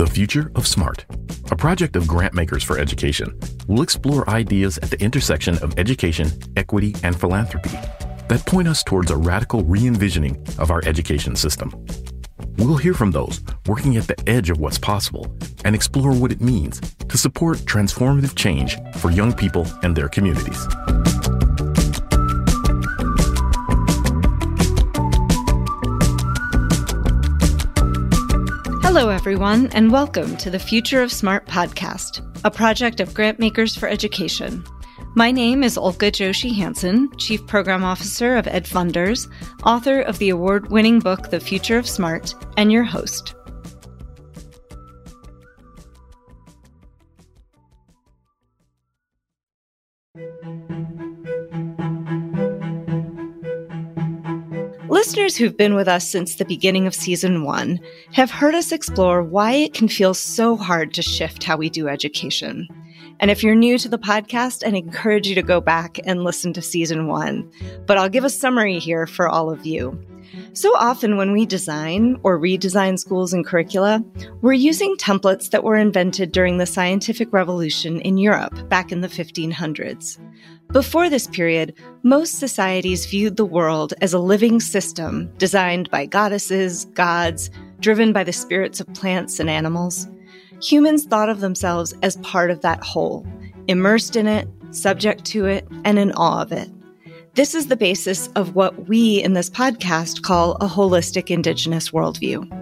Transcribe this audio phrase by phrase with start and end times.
[0.00, 1.04] The Future of Smart,
[1.50, 6.94] a project of grantmakers for education, will explore ideas at the intersection of education, equity,
[7.02, 7.78] and philanthropy
[8.30, 11.84] that point us towards a radical re envisioning of our education system.
[12.56, 15.30] We'll hear from those working at the edge of what's possible
[15.66, 20.66] and explore what it means to support transformative change for young people and their communities.
[29.00, 33.88] Hello, everyone, and welcome to the Future of Smart podcast, a project of Grantmakers for
[33.88, 34.62] Education.
[35.14, 39.26] My name is Ulcca Joshi Hansen, Chief Program Officer of EdFunders,
[39.64, 43.34] author of the award winning book The Future of Smart, and your host.
[55.00, 57.80] Listeners who've been with us since the beginning of season one
[58.12, 61.88] have heard us explore why it can feel so hard to shift how we do
[61.88, 62.68] education.
[63.18, 66.52] And if you're new to the podcast, I'd encourage you to go back and listen
[66.52, 67.50] to season one.
[67.86, 69.98] But I'll give a summary here for all of you.
[70.52, 74.04] So often, when we design or redesign schools and curricula,
[74.42, 79.08] we're using templates that were invented during the scientific revolution in Europe back in the
[79.08, 80.18] 1500s.
[80.72, 86.84] Before this period, most societies viewed the world as a living system designed by goddesses,
[86.94, 90.06] gods, driven by the spirits of plants and animals.
[90.62, 93.26] Humans thought of themselves as part of that whole,
[93.66, 96.70] immersed in it, subject to it, and in awe of it.
[97.34, 102.59] This is the basis of what we in this podcast call a holistic Indigenous worldview.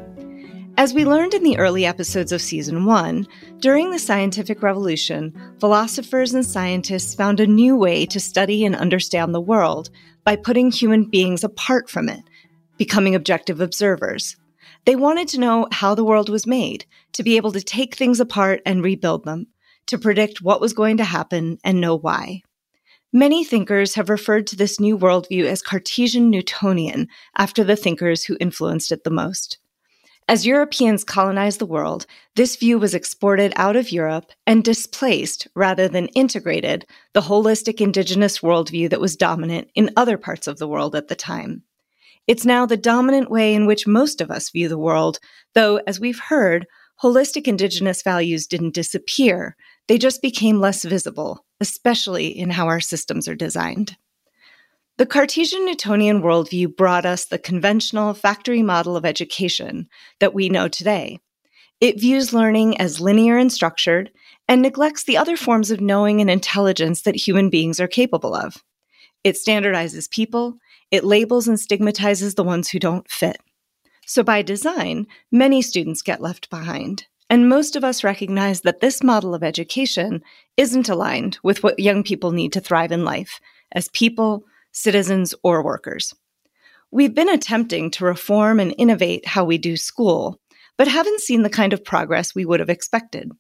[0.78, 3.26] As we learned in the early episodes of season one,
[3.58, 9.34] during the scientific revolution, philosophers and scientists found a new way to study and understand
[9.34, 9.90] the world
[10.22, 12.22] by putting human beings apart from it,
[12.76, 14.36] becoming objective observers.
[14.84, 18.20] They wanted to know how the world was made, to be able to take things
[18.20, 19.48] apart and rebuild them,
[19.86, 22.42] to predict what was going to happen and know why.
[23.12, 28.36] Many thinkers have referred to this new worldview as Cartesian Newtonian after the thinkers who
[28.38, 29.58] influenced it the most.
[30.30, 32.04] As Europeans colonized the world,
[32.36, 36.84] this view was exported out of Europe and displaced, rather than integrated,
[37.14, 41.14] the holistic indigenous worldview that was dominant in other parts of the world at the
[41.14, 41.62] time.
[42.26, 45.18] It's now the dominant way in which most of us view the world,
[45.54, 46.66] though, as we've heard,
[47.02, 49.56] holistic indigenous values didn't disappear,
[49.86, 53.96] they just became less visible, especially in how our systems are designed.
[54.98, 59.88] The Cartesian Newtonian worldview brought us the conventional factory model of education
[60.18, 61.20] that we know today.
[61.80, 64.10] It views learning as linear and structured
[64.48, 68.64] and neglects the other forms of knowing and intelligence that human beings are capable of.
[69.22, 70.58] It standardizes people,
[70.90, 73.40] it labels and stigmatizes the ones who don't fit.
[74.04, 77.06] So, by design, many students get left behind.
[77.30, 80.24] And most of us recognize that this model of education
[80.56, 83.38] isn't aligned with what young people need to thrive in life
[83.70, 84.44] as people,
[84.78, 86.14] citizens, or workers.
[86.90, 90.40] We've been attempting to reform and innovate how we do school,
[90.76, 93.30] but haven't seen the kind of progress we would have expected.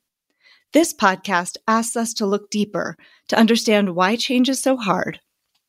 [0.72, 2.96] This podcast asks us to look deeper
[3.28, 5.20] to understand why change is so hard.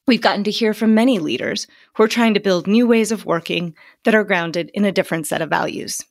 [0.06, 3.26] We've gotten to hear from many leaders who are trying to build new ways of
[3.26, 6.02] working that are grounded in a different set of values.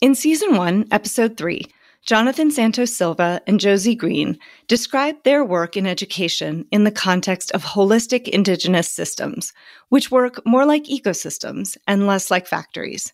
[0.00, 1.66] In season one, episode three,
[2.04, 4.36] Jonathan Santos Silva and Josie Green
[4.66, 9.52] describe their work in education in the context of holistic indigenous systems,
[9.88, 13.12] which work more like ecosystems and less like factories.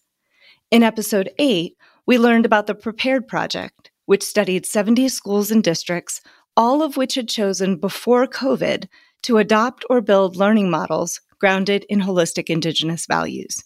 [0.70, 1.76] In episode 8,
[2.06, 6.22] we learned about the Prepared Project, which studied 70 schools and districts,
[6.56, 8.88] all of which had chosen before COVID
[9.24, 13.62] to adopt or build learning models grounded in holistic indigenous values.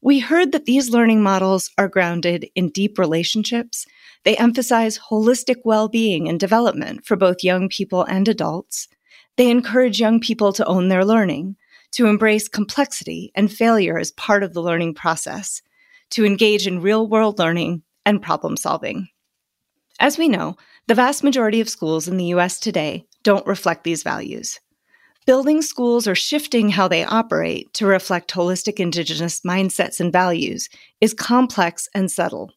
[0.00, 3.84] We heard that these learning models are grounded in deep relationships.
[4.24, 8.88] They emphasize holistic well being and development for both young people and adults.
[9.36, 11.56] They encourage young people to own their learning,
[11.92, 15.62] to embrace complexity and failure as part of the learning process,
[16.10, 19.08] to engage in real world learning and problem solving.
[19.98, 20.56] As we know,
[20.86, 24.60] the vast majority of schools in the US today don't reflect these values.
[25.28, 30.70] Building schools or shifting how they operate to reflect holistic Indigenous mindsets and values
[31.02, 32.54] is complex and subtle.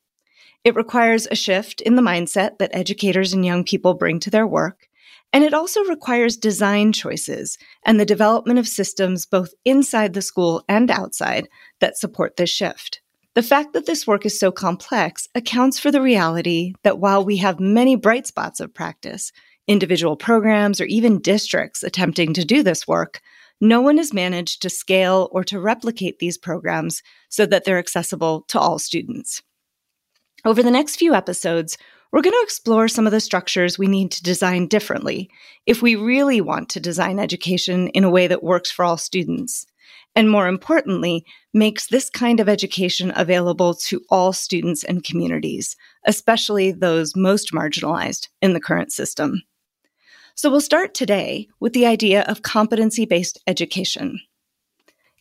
[0.63, 4.47] It requires a shift in the mindset that educators and young people bring to their
[4.47, 4.87] work,
[5.33, 10.63] and it also requires design choices and the development of systems both inside the school
[10.69, 11.49] and outside
[11.81, 13.01] that support this shift.
[13.33, 17.35] The fact that this work is so complex accounts for the reality that while we
[17.37, 19.33] have many bright spots of practice,
[19.71, 23.21] individual programs, or even districts attempting to do this work,
[23.61, 28.41] no one has managed to scale or to replicate these programs so that they're accessible
[28.49, 29.41] to all students.
[30.43, 31.77] Over the next few episodes,
[32.11, 35.29] we're going to explore some of the structures we need to design differently
[35.65, 39.65] if we really want to design education in a way that works for all students.
[40.15, 46.71] And more importantly, makes this kind of education available to all students and communities, especially
[46.71, 49.43] those most marginalized in the current system.
[50.35, 54.19] So we'll start today with the idea of competency based education.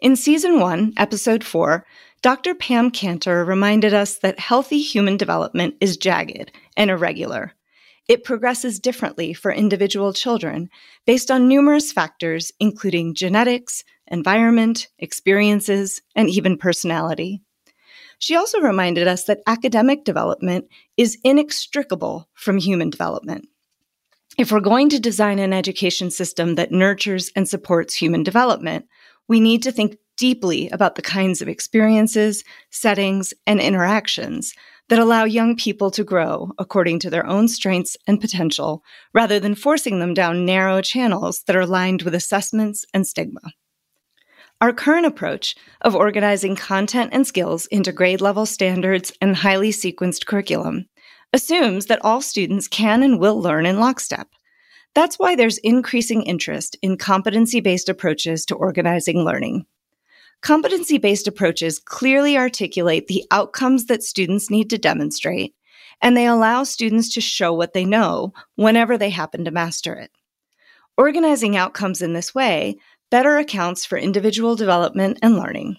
[0.01, 1.85] In season one, episode four,
[2.23, 2.55] Dr.
[2.55, 7.53] Pam Cantor reminded us that healthy human development is jagged and irregular.
[8.09, 10.71] It progresses differently for individual children
[11.07, 17.43] based on numerous factors, including genetics, environment, experiences, and even personality.
[18.19, 20.67] She also reminded us that academic development
[20.97, 23.49] is inextricable from human development.
[24.41, 28.87] If we're going to design an education system that nurtures and supports human development,
[29.29, 34.55] we need to think deeply about the kinds of experiences, settings, and interactions
[34.89, 38.83] that allow young people to grow according to their own strengths and potential,
[39.13, 43.43] rather than forcing them down narrow channels that are lined with assessments and stigma.
[44.63, 50.25] Our current approach of organizing content and skills into grade level standards and highly sequenced
[50.25, 50.87] curriculum
[51.33, 54.29] assumes that all students can and will learn in lockstep.
[54.95, 59.67] That's why there's increasing interest in competency based approaches to organizing learning.
[60.41, 65.55] Competency based approaches clearly articulate the outcomes that students need to demonstrate,
[66.03, 70.11] and they allow students to show what they know whenever they happen to master it.
[70.97, 72.79] Organizing outcomes in this way
[73.11, 75.77] better accounts for individual development and learning.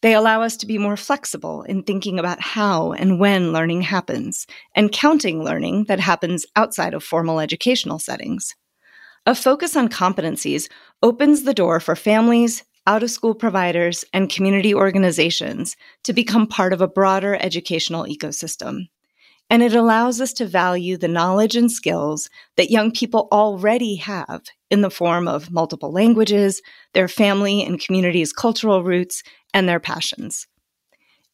[0.00, 4.46] They allow us to be more flexible in thinking about how and when learning happens
[4.74, 8.54] and counting learning that happens outside of formal educational settings.
[9.26, 10.68] A focus on competencies
[11.02, 16.72] opens the door for families, out of school providers, and community organizations to become part
[16.72, 18.88] of a broader educational ecosystem.
[19.50, 24.44] And it allows us to value the knowledge and skills that young people already have
[24.70, 26.62] in the form of multiple languages,
[26.94, 29.22] their family and community's cultural roots,
[29.54, 30.46] and their passions.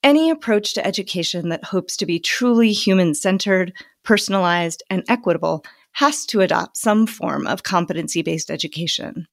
[0.03, 3.73] Any approach to education that hopes to be truly human centered,
[4.03, 9.27] personalized, and equitable has to adopt some form of competency based education.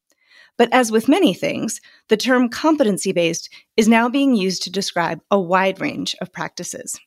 [0.57, 5.21] But as with many things, the term competency based is now being used to describe
[5.29, 6.99] a wide range of practices.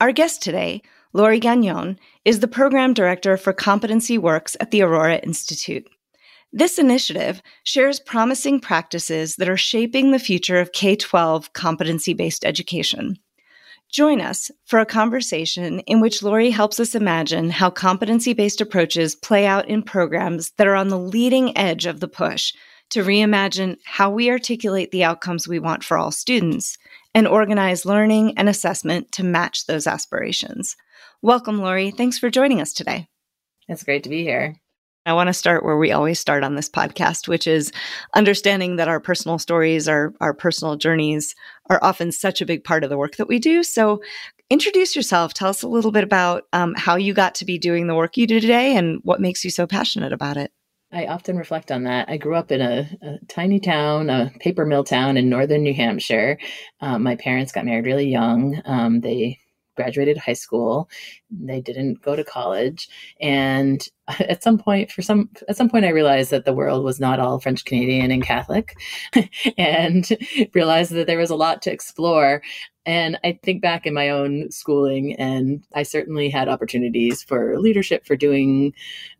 [0.00, 0.82] Our guest today,
[1.12, 5.88] Laurie Gagnon, is the program director for CompetencyWorks at the Aurora Institute.
[6.56, 12.46] This initiative shares promising practices that are shaping the future of K 12 competency based
[12.46, 13.18] education.
[13.90, 19.14] Join us for a conversation in which Laurie helps us imagine how competency based approaches
[19.14, 22.54] play out in programs that are on the leading edge of the push
[22.88, 26.78] to reimagine how we articulate the outcomes we want for all students
[27.14, 30.74] and organize learning and assessment to match those aspirations.
[31.20, 31.90] Welcome, Laurie.
[31.90, 33.08] Thanks for joining us today.
[33.68, 34.56] It's great to be here.
[35.06, 37.70] I want to start where we always start on this podcast, which is
[38.14, 41.36] understanding that our personal stories, our, our personal journeys
[41.70, 43.62] are often such a big part of the work that we do.
[43.62, 44.02] So,
[44.50, 45.32] introduce yourself.
[45.32, 48.16] Tell us a little bit about um, how you got to be doing the work
[48.16, 50.52] you do today and what makes you so passionate about it.
[50.92, 52.08] I often reflect on that.
[52.08, 55.74] I grew up in a, a tiny town, a paper mill town in northern New
[55.74, 56.38] Hampshire.
[56.80, 58.60] Um, my parents got married really young.
[58.64, 59.40] Um, they
[59.76, 60.88] graduated high school.
[61.30, 62.88] They didn't go to college.
[63.20, 63.86] And
[64.20, 67.18] at some point for some at some point i realized that the world was not
[67.18, 68.76] all french canadian and catholic
[69.58, 70.16] and
[70.54, 72.42] realized that there was a lot to explore.
[72.84, 78.06] And i think back in my own schooling and i certainly had opportunities for leadership
[78.06, 78.74] for doing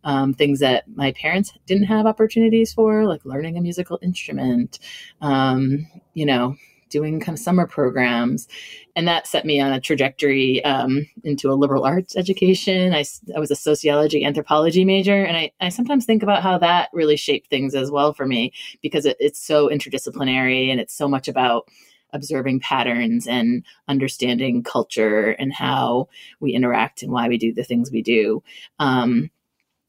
[0.05, 4.79] um, things that my parents didn't have opportunities for like learning a musical instrument
[5.19, 6.55] um, you know
[6.89, 8.47] doing kind of summer programs.
[8.95, 12.93] And that set me on a trajectory um, into a liberal arts education.
[12.93, 15.23] I, I was a sociology anthropology major.
[15.23, 18.53] And I, I sometimes think about how that really shaped things as well for me
[18.81, 21.69] because it, it's so interdisciplinary and it's so much about
[22.13, 26.07] observing patterns and understanding culture and how
[26.39, 28.41] we interact and why we do the things we do.
[28.79, 29.29] Um,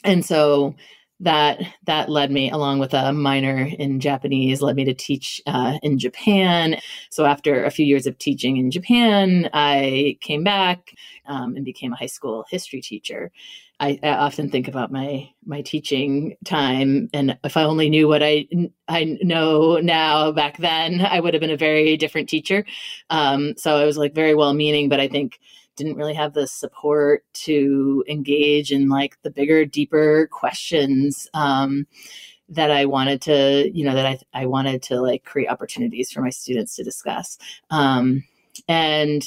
[0.04, 0.74] and so
[1.20, 5.78] that that led me along with a minor in japanese led me to teach uh,
[5.82, 6.76] in japan.
[7.10, 10.94] So after a few years of teaching in japan i came back
[11.26, 13.30] um, and became a high school history teacher.
[13.80, 18.24] I, I, often think about my my teaching time and if i only knew what
[18.24, 18.48] i
[18.88, 22.64] i know now back then i would have been a very different teacher.
[23.10, 25.38] Um, so i was like very well meaning but i think
[25.78, 31.86] didn't really have the support to engage in like the bigger, deeper questions um,
[32.48, 36.20] that I wanted to, you know, that I, I wanted to like create opportunities for
[36.20, 37.38] my students to discuss.
[37.70, 38.24] Um,
[38.66, 39.24] and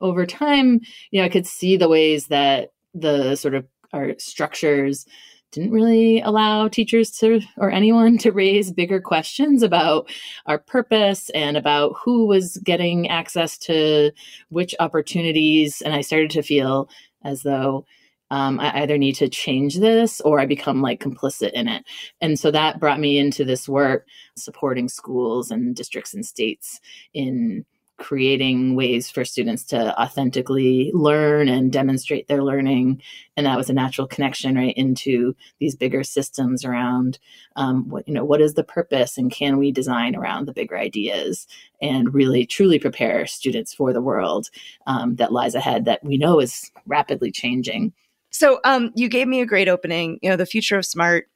[0.00, 0.80] over time,
[1.10, 5.06] you know, I could see the ways that the sort of our structures
[5.52, 10.08] didn't really allow teachers to or anyone to raise bigger questions about
[10.46, 14.12] our purpose and about who was getting access to
[14.48, 16.88] which opportunities and i started to feel
[17.24, 17.84] as though
[18.30, 21.84] um, I either need to change this or I become like complicit in it.
[22.20, 26.80] And so that brought me into this work supporting schools and districts and states
[27.12, 27.64] in
[28.00, 33.00] creating ways for students to authentically learn and demonstrate their learning.
[33.36, 37.18] And that was a natural connection right into these bigger systems around
[37.56, 40.76] um, what you know what is the purpose and can we design around the bigger
[40.76, 41.46] ideas
[41.80, 44.48] and really truly prepare students for the world
[44.86, 47.92] um, that lies ahead that we know is rapidly changing.
[48.30, 51.28] So um, you gave me a great opening you know the future of smart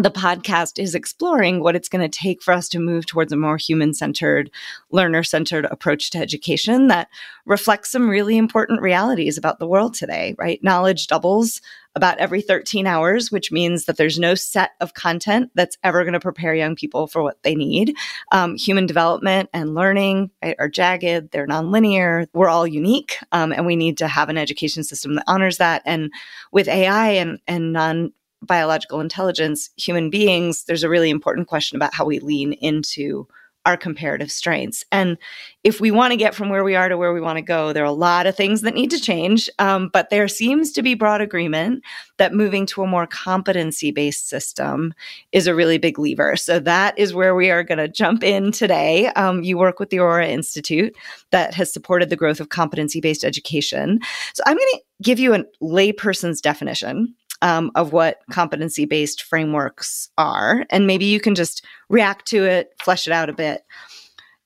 [0.00, 3.36] the podcast is exploring what it's going to take for us to move towards a
[3.36, 4.48] more human centered,
[4.92, 7.08] learner centered approach to education that
[7.46, 10.62] reflects some really important realities about the world today, right?
[10.62, 11.60] Knowledge doubles
[11.96, 16.12] about every 13 hours, which means that there's no set of content that's ever going
[16.12, 17.96] to prepare young people for what they need.
[18.30, 23.66] Um, human development and learning right, are jagged, they're nonlinear, we're all unique, um, and
[23.66, 25.82] we need to have an education system that honors that.
[25.84, 26.12] And
[26.52, 28.12] with AI and, and non
[28.42, 33.26] biological intelligence, human beings, there's a really important question about how we lean into
[33.68, 34.82] our comparative strengths.
[34.92, 35.18] And
[35.62, 37.72] if we want to get from where we are to where we want to go,
[37.72, 39.50] there are a lot of things that need to change.
[39.58, 41.84] Um, but there seems to be broad agreement
[42.16, 44.94] that moving to a more competency based system
[45.32, 46.34] is a really big lever.
[46.34, 49.08] So that is where we are going to jump in today.
[49.08, 50.96] Um, you work with the Aurora Institute
[51.30, 54.00] that has supported the growth of competency based education.
[54.32, 60.10] So I'm going to give you a layperson's definition um, of what competency based frameworks
[60.18, 60.64] are.
[60.70, 63.62] And maybe you can just react to it, flesh it out a bit.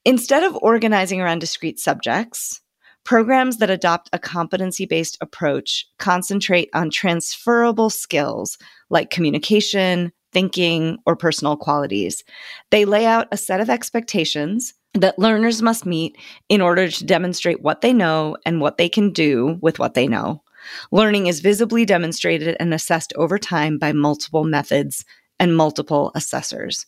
[0.05, 2.61] Instead of organizing around discrete subjects,
[3.05, 8.59] programs that adopt a competency based approach concentrate on transferable skills
[8.91, 12.25] like communication, thinking, or personal qualities.
[12.71, 16.17] They lay out a set of expectations that learners must meet
[16.49, 20.07] in order to demonstrate what they know and what they can do with what they
[20.07, 20.43] know.
[20.91, 25.05] Learning is visibly demonstrated and assessed over time by multiple methods
[25.39, 26.87] and multiple assessors.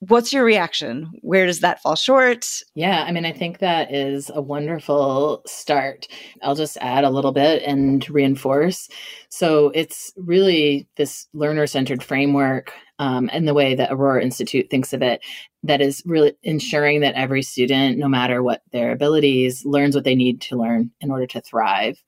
[0.00, 1.10] What's your reaction?
[1.22, 2.46] Where does that fall short?
[2.76, 6.06] Yeah, I mean, I think that is a wonderful start.
[6.40, 8.88] I'll just add a little bit and reinforce.
[9.28, 14.92] So it's really this learner centered framework um, and the way that Aurora Institute thinks
[14.92, 15.20] of it
[15.64, 20.14] that is really ensuring that every student, no matter what their abilities, learns what they
[20.14, 22.00] need to learn in order to thrive.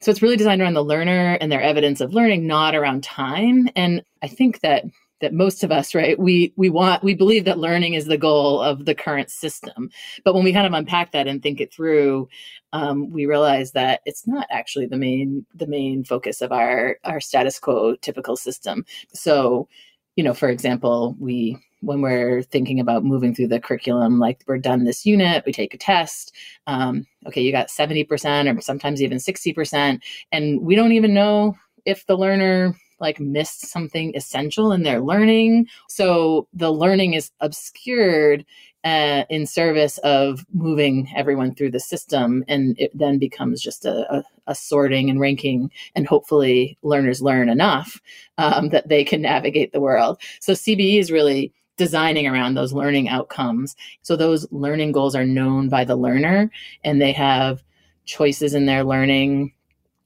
[0.00, 3.68] So it's really designed around the learner and their evidence of learning, not around time.
[3.74, 4.84] And I think that
[5.20, 8.60] that most of us right we we want we believe that learning is the goal
[8.60, 9.90] of the current system
[10.24, 12.28] but when we kind of unpack that and think it through
[12.72, 17.20] um, we realize that it's not actually the main the main focus of our our
[17.20, 19.66] status quo typical system so
[20.16, 24.58] you know for example we when we're thinking about moving through the curriculum, like we're
[24.58, 26.32] done this unit, we take a test.
[26.66, 30.00] Um, okay, you got 70% or sometimes even 60%.
[30.32, 35.66] And we don't even know if the learner like missed something essential in their learning.
[35.88, 38.44] So the learning is obscured
[38.84, 42.44] uh, in service of moving everyone through the system.
[42.46, 45.72] And it then becomes just a, a, a sorting and ranking.
[45.96, 48.00] And hopefully learners learn enough
[48.38, 50.20] um, that they can navigate the world.
[50.40, 53.76] So CBE is really designing around those learning outcomes.
[54.02, 56.50] So those learning goals are known by the learner
[56.84, 57.62] and they have
[58.04, 59.52] choices in their learning.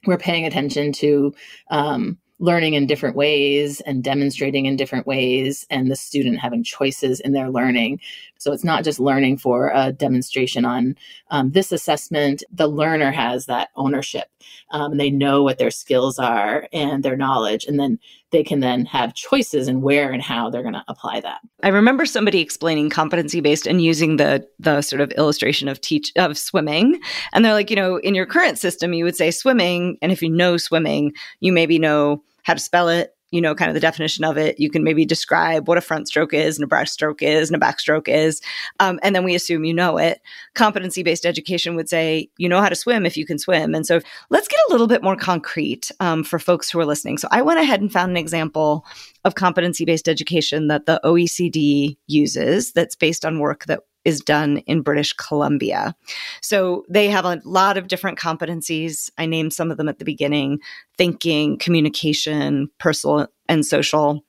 [0.06, 1.34] We're paying attention to
[1.70, 7.20] um, learning in different ways and demonstrating in different ways, and the student having choices
[7.20, 8.00] in their learning.
[8.38, 10.96] So it's not just learning for a demonstration on
[11.30, 12.42] um, this assessment.
[12.50, 14.28] The learner has that ownership.
[14.70, 17.98] Um, and they know what their skills are and their knowledge, and then
[18.30, 21.40] they can then have choices in where and how they're going to apply that.
[21.62, 26.12] I remember somebody explaining competency based and using the the sort of illustration of teach
[26.16, 27.00] of swimming,
[27.32, 30.22] and they're like, you know, in your current system, you would say swimming, and if
[30.22, 33.80] you know swimming, you maybe know how to spell it, you know, kind of the
[33.80, 34.58] definition of it.
[34.58, 37.64] You can maybe describe what a front stroke is and a breaststroke is and a
[37.64, 38.40] backstroke is.
[38.80, 40.20] Um, and then we assume you know it.
[40.54, 43.74] Competency based education would say, you know how to swim if you can swim.
[43.74, 47.18] And so let's get a little bit more concrete um, for folks who are listening.
[47.18, 48.84] So I went ahead and found an example
[49.24, 54.58] of competency based education that the OECD uses that's based on work that is done
[54.66, 55.94] in British Columbia.
[56.42, 59.10] So they have a lot of different competencies.
[59.16, 60.58] I named some of them at the beginning
[60.98, 64.22] thinking, communication, personal and social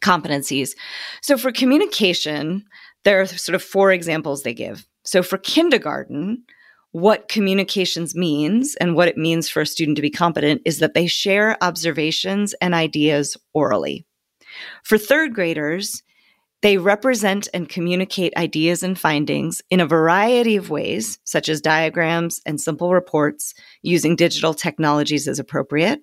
[0.00, 0.70] competencies.
[1.20, 2.64] So for communication,
[3.04, 4.86] there are sort of four examples they give.
[5.04, 6.44] So for kindergarten,
[6.92, 10.94] what communications means and what it means for a student to be competent is that
[10.94, 14.06] they share observations and ideas orally.
[14.84, 16.02] For third graders,
[16.62, 22.40] they represent and communicate ideas and findings in a variety of ways, such as diagrams
[22.44, 26.02] and simple reports using digital technologies as appropriate.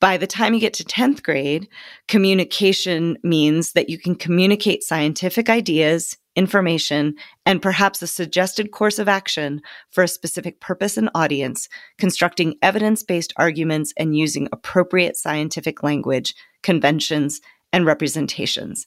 [0.00, 1.68] By the time you get to 10th grade,
[2.08, 9.08] communication means that you can communicate scientific ideas, information, and perhaps a suggested course of
[9.08, 9.60] action
[9.90, 16.34] for a specific purpose and audience, constructing evidence based arguments and using appropriate scientific language,
[16.62, 17.40] conventions,
[17.72, 18.86] and representations.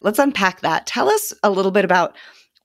[0.00, 0.86] Let's unpack that.
[0.86, 2.16] Tell us a little bit about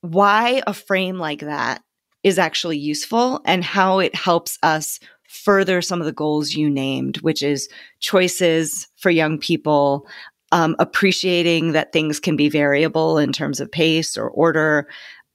[0.01, 1.81] why a frame like that
[2.23, 7.17] is actually useful and how it helps us further some of the goals you named,
[7.17, 7.67] which is
[7.99, 10.07] choices for young people,
[10.51, 14.87] um, appreciating that things can be variable in terms of pace or order,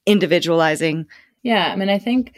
[0.07, 1.07] individualizing.
[1.43, 2.37] Yeah, I mean, I think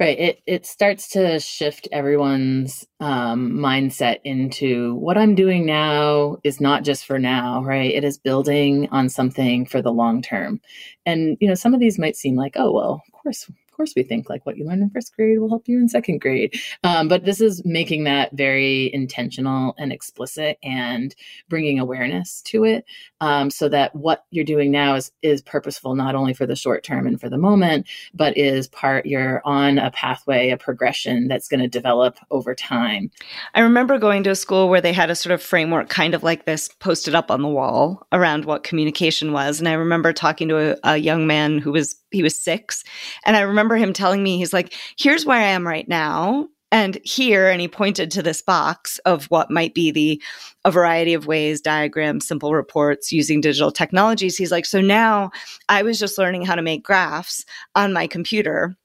[0.00, 0.18] Right.
[0.18, 6.84] It it starts to shift everyone's um, mindset into what I'm doing now is not
[6.84, 7.92] just for now, right?
[7.92, 10.58] It is building on something for the long term.
[11.04, 14.02] And you know, some of these might seem like, oh well, of course, course we
[14.02, 16.54] think like what you learned in first grade will help you in second grade.
[16.84, 21.16] Um, but this is making that very intentional and explicit and
[21.48, 22.84] bringing awareness to it
[23.22, 26.84] um, so that what you're doing now is, is purposeful not only for the short
[26.84, 31.48] term and for the moment, but is part, you're on a pathway, a progression that's
[31.48, 33.10] going to develop over time.
[33.54, 36.22] I remember going to a school where they had a sort of framework kind of
[36.22, 39.58] like this posted up on the wall around what communication was.
[39.58, 42.84] And I remember talking to a, a young man who was he was six.
[43.24, 46.48] And I remember him telling me, he's like, here's where I am right now.
[46.72, 50.22] And here, and he pointed to this box of what might be the
[50.64, 54.36] a variety of ways, diagrams, simple reports using digital technologies.
[54.36, 55.32] He's like, so now
[55.68, 58.76] I was just learning how to make graphs on my computer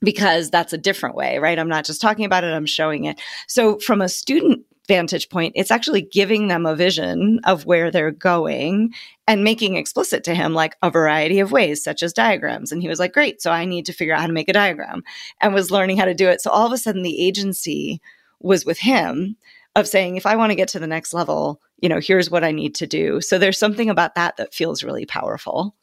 [0.00, 1.58] because that's a different way, right?
[1.58, 3.20] I'm not just talking about it, I'm showing it.
[3.48, 8.10] So from a student vantage point, it's actually giving them a vision of where they're
[8.10, 8.92] going
[9.26, 12.72] and making explicit to him like a variety of ways, such as diagrams.
[12.72, 14.52] And he was like, Great, so I need to figure out how to make a
[14.52, 15.02] diagram
[15.40, 16.40] and was learning how to do it.
[16.40, 18.00] So all of a sudden, the agency
[18.40, 19.36] was with him
[19.74, 22.44] of saying, if I want to get to the next level, you know, here's what
[22.44, 23.20] I need to do.
[23.20, 25.74] So there's something about that that feels really powerful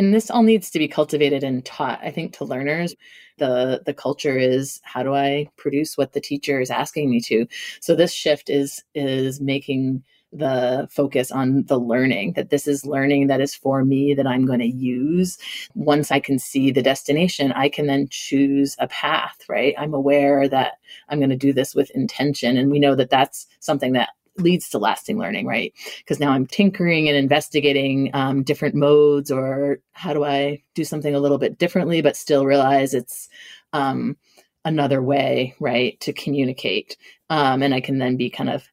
[0.00, 2.94] and this all needs to be cultivated and taught i think to learners
[3.36, 7.46] the the culture is how do i produce what the teacher is asking me to
[7.80, 13.26] so this shift is is making the focus on the learning that this is learning
[13.26, 15.36] that is for me that I'm going to use.
[15.74, 19.74] Once I can see the destination, I can then choose a path, right?
[19.76, 20.74] I'm aware that
[21.08, 22.56] I'm going to do this with intention.
[22.56, 25.72] And we know that that's something that leads to lasting learning, right?
[25.98, 31.14] Because now I'm tinkering and investigating um, different modes, or how do I do something
[31.14, 33.28] a little bit differently, but still realize it's
[33.72, 34.16] um,
[34.64, 36.96] another way, right, to communicate.
[37.28, 38.64] Um, and I can then be kind of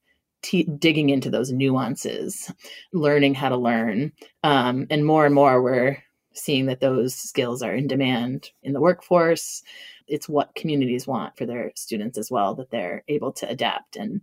[0.41, 2.51] t- digging into those nuances,
[2.93, 4.11] learning how to learn.
[4.43, 5.97] Um, and more and more, we're
[6.37, 9.63] seeing that those skills are in demand in the workforce.
[10.07, 14.21] It's what communities want for their students as well that they're able to adapt and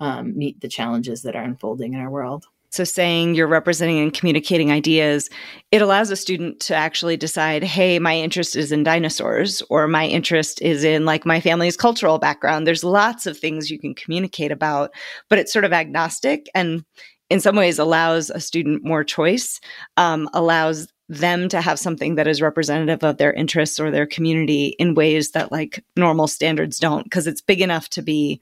[0.00, 2.46] um, meet the challenges that are unfolding in our world.
[2.72, 5.28] So saying you're representing and communicating ideas
[5.72, 10.06] it allows a student to actually decide hey my interest is in dinosaurs or my
[10.06, 12.66] interest is in like my family's cultural background.
[12.66, 14.90] There's lots of things you can communicate about
[15.28, 16.82] but it's sort of agnostic and
[17.28, 19.60] in some ways allows a student more choice
[19.98, 24.76] um, allows them to have something that is representative of their interests or their community
[24.78, 28.40] in ways that like normal standards don't because it's big enough to be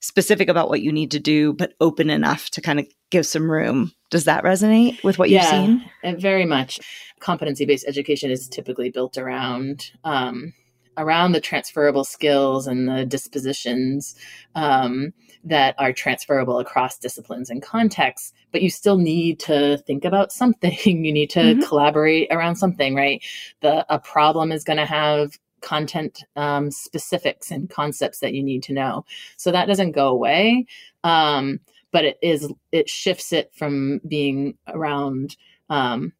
[0.00, 3.50] specific about what you need to do but open enough to kind of give some
[3.50, 3.92] room.
[4.10, 6.80] Does that resonate with what yeah, you've seen very much.
[7.20, 10.52] Competency based education is typically built around um,
[10.96, 14.14] around the transferable skills and the dispositions
[14.54, 15.12] um,
[15.44, 21.04] that are transferable across disciplines and contexts but you still need to think about something.
[21.04, 21.62] You need to mm-hmm.
[21.62, 23.22] collaborate around something right?
[23.60, 28.62] The a problem is going to have content um, specifics and concepts that you need
[28.62, 29.04] to know.
[29.36, 30.66] So that doesn't go away
[31.04, 31.60] um,
[31.92, 35.36] but it is it shifts it from being around
[35.70, 36.12] um,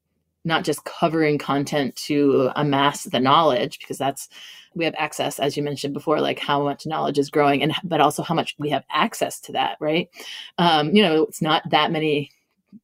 [0.48, 4.28] not just covering content to amass the knowledge because that's
[4.74, 8.00] we have access as you mentioned before like how much knowledge is growing and but
[8.00, 10.08] also how much we have access to that right
[10.56, 12.30] um, you know it's not that many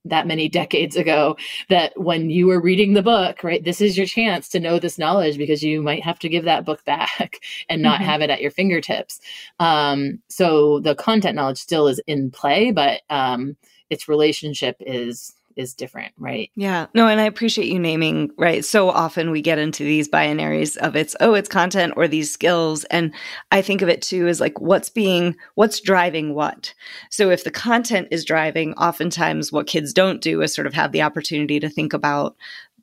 [0.04, 1.36] that many decades ago
[1.68, 4.98] that when you were reading the book right this is your chance to know this
[4.98, 8.10] knowledge because you might have to give that book back and not mm-hmm.
[8.10, 9.20] have it at your fingertips
[9.60, 13.56] um, so the content knowledge still is in play but um,
[13.90, 16.50] its relationship is is different, right?
[16.56, 16.86] Yeah.
[16.94, 18.64] No, and I appreciate you naming, right?
[18.64, 22.84] So often we get into these binaries of it's, oh, it's content or these skills.
[22.84, 23.14] And
[23.52, 26.74] I think of it too as like what's being, what's driving what.
[27.10, 30.92] So if the content is driving, oftentimes what kids don't do is sort of have
[30.92, 32.36] the opportunity to think about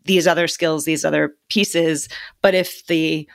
[0.06, 2.10] these other skills, these other pieces.
[2.42, 3.28] But if the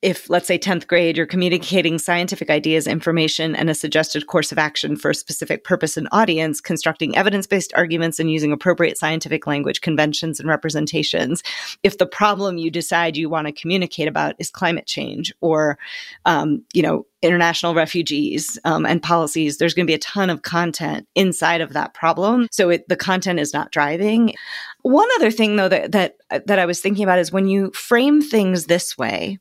[0.00, 4.58] if let's say 10th grade you're communicating scientific ideas information and a suggested course of
[4.58, 9.80] action for a specific purpose and audience constructing evidence-based arguments and using appropriate scientific language
[9.80, 11.42] conventions and representations.
[11.82, 15.78] If the problem you decide you want to communicate about is climate change or
[16.24, 20.42] um, you know international refugees um, and policies there's going to be a ton of
[20.42, 22.46] content inside of that problem.
[22.52, 24.34] So it, the content is not driving
[24.82, 28.22] one other thing though that that that i was thinking about is when you frame
[28.22, 29.38] things this way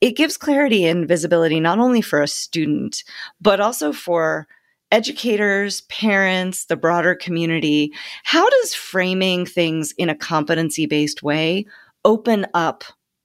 [0.00, 3.04] it gives clarity and visibility not only for a student
[3.40, 4.46] but also for
[4.90, 7.92] educators, parents, the broader community.
[8.24, 11.66] How does framing things in a competency based way
[12.04, 12.84] open up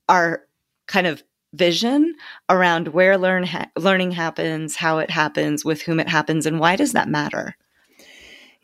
[0.10, 0.44] our
[0.88, 1.24] kind of
[1.54, 2.16] vision
[2.50, 6.76] around where learn ha- learning happens, how it happens, with whom it happens, and why
[6.76, 7.56] does that matter?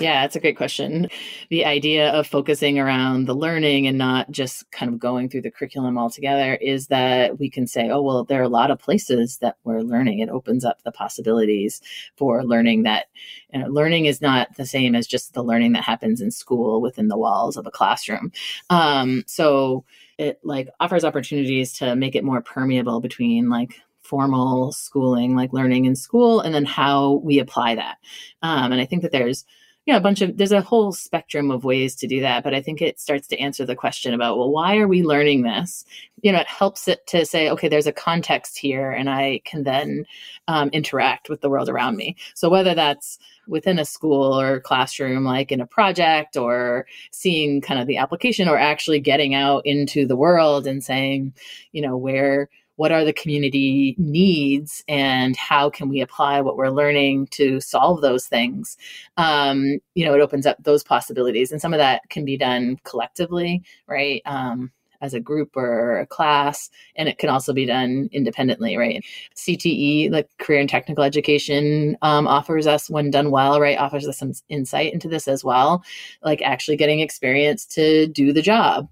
[0.01, 1.09] Yeah, that's a great question.
[1.49, 5.51] The idea of focusing around the learning and not just kind of going through the
[5.51, 9.39] curriculum altogether is that we can say, oh, well, there are a lot of places
[9.39, 10.19] that we're learning.
[10.19, 11.81] It opens up the possibilities
[12.15, 13.07] for learning that
[13.51, 16.81] you know, learning is not the same as just the learning that happens in school
[16.81, 18.31] within the walls of a classroom.
[18.69, 19.83] Um, so
[20.17, 25.85] it like offers opportunities to make it more permeable between like formal schooling, like learning
[25.85, 27.97] in school, and then how we apply that.
[28.41, 29.45] Um, and I think that there's
[29.89, 32.61] yeah, a bunch of there's a whole spectrum of ways to do that, but I
[32.61, 35.83] think it starts to answer the question about well, why are we learning this?
[36.21, 39.63] You know, it helps it to say, okay, there's a context here, and I can
[39.63, 40.05] then
[40.47, 42.17] um, interact with the world around me.
[42.35, 47.81] So whether that's within a school or classroom, like in a project, or seeing kind
[47.81, 51.33] of the application, or actually getting out into the world and saying,
[51.71, 52.47] you know, where
[52.79, 57.99] what are the community needs and how can we apply what we're learning to solve
[57.99, 58.77] those things?
[59.17, 62.79] Um, you know it opens up those possibilities and some of that can be done
[62.85, 64.21] collectively right?
[64.25, 69.03] Um, as a group or a class and it can also be done independently right?
[69.35, 74.17] Cte like career and technical education um, offers us when done well right offers us
[74.17, 75.83] some insight into this as well
[76.23, 78.87] like actually getting experience to do the job.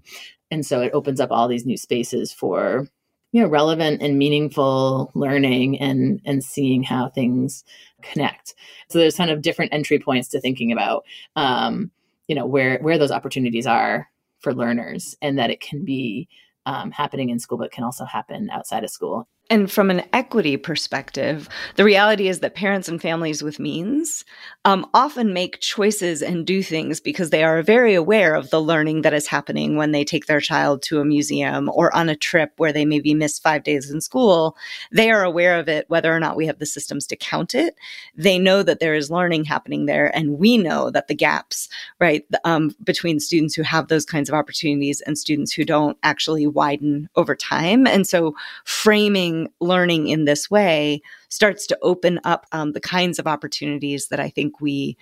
[0.50, 2.86] And so it opens up all these new spaces for
[3.32, 7.64] you know relevant and meaningful learning and and seeing how things
[8.02, 8.54] connect.
[8.88, 11.04] So there's kind of different entry points to thinking about
[11.36, 11.90] um,
[12.26, 14.08] you know where where those opportunities are
[14.40, 16.28] for learners and that it can be
[16.66, 20.58] um, happening in school but can also happen outside of school and from an equity
[20.58, 24.26] perspective, the reality is that parents and families with means
[24.66, 29.02] um, often make choices and do things because they are very aware of the learning
[29.02, 32.52] that is happening when they take their child to a museum or on a trip
[32.58, 34.54] where they maybe miss five days in school.
[34.92, 37.74] They are aware of it, whether or not we have the systems to count it.
[38.14, 42.26] They know that there is learning happening there, and we know that the gaps, right,
[42.44, 47.08] um, between students who have those kinds of opportunities and students who don't actually widen
[47.16, 47.86] over time.
[47.86, 48.34] And so,
[48.64, 54.18] framing learning in this way starts to open up um, the kinds of opportunities that
[54.18, 54.96] I think we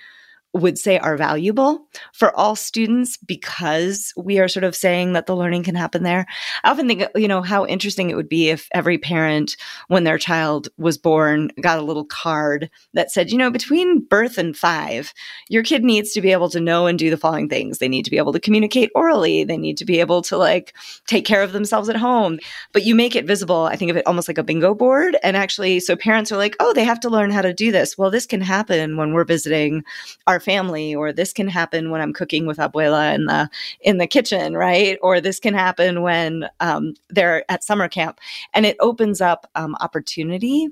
[0.53, 5.37] would say are valuable for all students because we are sort of saying that the
[5.37, 6.27] learning can happen there.
[6.65, 9.57] I often think, you know, how interesting it would be if every parent,
[9.89, 14.39] when their child was born, got a little card that said, you know, between birth
[14.39, 15.13] and five,
[15.49, 17.79] your kid needs to be able to know and do the following things.
[17.79, 19.45] They need to be able to communicate orally.
[19.45, 20.75] They need to be able to like
[21.07, 22.39] take care of themselves at home.
[22.73, 23.65] But you make it visible.
[23.65, 25.17] I think of it almost like a bingo board.
[25.23, 27.99] And actually, so parents are like, oh, they have to learn how to do this.
[27.99, 29.85] Well, this can happen when we're visiting
[30.27, 34.07] our family or this can happen when i'm cooking with abuela in the in the
[34.07, 34.99] kitchen right?
[35.03, 38.21] Or this can happen when um, they're at summer camp.
[38.55, 40.69] And it opens up um, opportunity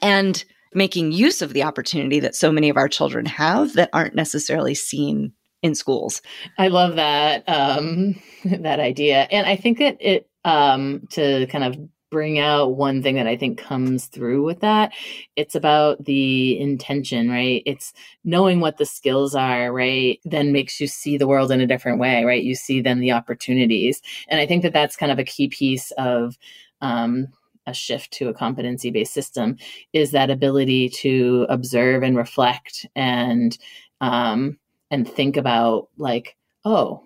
[0.00, 4.14] and making use of the opportunity that so many of our children have that aren't
[4.14, 5.32] necessarily seen
[5.62, 6.22] in schools.
[6.58, 9.28] I love that um, that idea.
[9.30, 11.76] And i think that it um, to kind of
[12.12, 14.92] bring out one thing that I think comes through with that.
[15.34, 17.62] It's about the intention, right?
[17.64, 20.20] It's knowing what the skills are, right?
[20.26, 22.44] Then makes you see the world in a different way, right?
[22.44, 24.02] You see then the opportunities.
[24.28, 26.36] And I think that that's kind of a key piece of,
[26.82, 27.28] um,
[27.66, 29.56] a shift to a competency based system
[29.92, 33.56] is that ability to observe and reflect and
[34.00, 34.58] um,
[34.90, 37.04] and think about like oh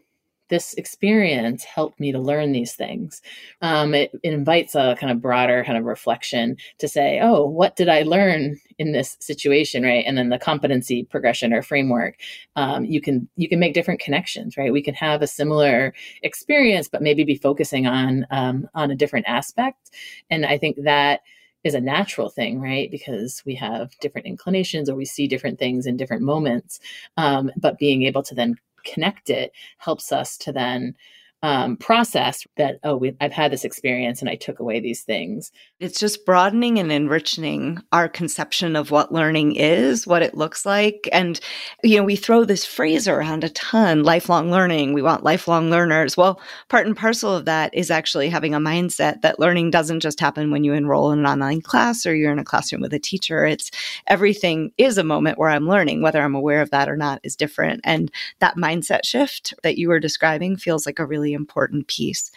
[0.48, 3.22] this experience helped me to learn these things.
[3.62, 7.76] Um, it, it, invites a kind of broader kind of reflection to say, oh, what
[7.76, 10.04] did I learn in this situation, right?
[10.06, 12.16] And then the competency progression or framework,
[12.54, 14.72] um, you can you can make different connections, right?
[14.72, 19.26] We can have a similar experience, but maybe be focusing on um, on a different
[19.28, 19.90] aspect.
[20.30, 21.20] And I think that
[21.66, 22.90] is a natural thing, right?
[22.90, 26.78] Because we have different inclinations or we see different things in different moments.
[27.16, 28.56] Um, but being able to then
[28.92, 30.94] connect it helps us to then
[31.42, 35.52] um, process that oh we, i've had this experience and i took away these things.
[35.78, 41.08] It's just broadening and enriching our conception of what learning is what it looks like.
[41.12, 41.38] And
[41.82, 44.94] you know we throw this phrase around a ton lifelong learning.
[44.94, 46.16] We want lifelong learners.
[46.16, 50.20] Well part and parcel of that is actually having a mindset that learning doesn't just
[50.20, 52.98] happen when you enroll in an online class or you're in a classroom with a
[52.98, 53.44] teacher.
[53.44, 53.70] It's
[54.06, 56.00] everything is a moment where i'm learning.
[56.00, 57.82] Whether i'm aware of that or not is different.
[57.84, 62.30] And that mindset shift that you were describing feels like a really important piece.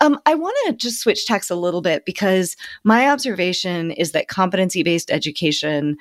[0.00, 4.28] Um, I want to just switch tacks a little bit because my observation is that
[4.28, 5.96] competency based education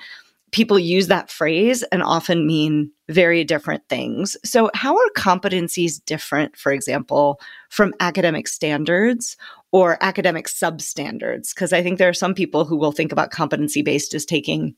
[0.52, 4.38] people use that phrase and often mean very different things.
[4.46, 7.40] So, how are competencies different, for example,
[7.70, 9.38] from academic standards
[9.72, 11.54] or academic substandards?
[11.54, 14.76] Because I think there are some people who will think about competency based as taking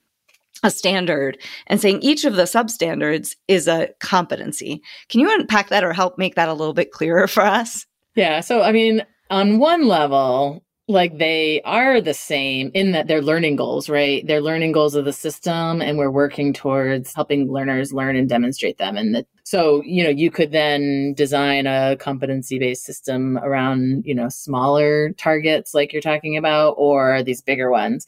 [0.63, 4.81] a standard and saying each of the substandards is a competency.
[5.09, 7.85] Can you unpack that or help make that a little bit clearer for us?
[8.15, 8.39] Yeah.
[8.39, 13.55] So, I mean, on one level, like they are the same in that they're learning
[13.55, 14.25] goals, right?
[14.27, 18.77] They're learning goals of the system, and we're working towards helping learners learn and demonstrate
[18.77, 18.97] them.
[18.97, 24.27] And so, you know, you could then design a competency based system around, you know,
[24.27, 28.05] smaller targets like you're talking about, or these bigger ones.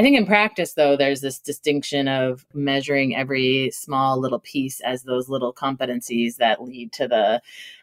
[0.00, 5.02] I think in practice, though, there's this distinction of measuring every small little piece as
[5.02, 7.42] those little competencies that lead to the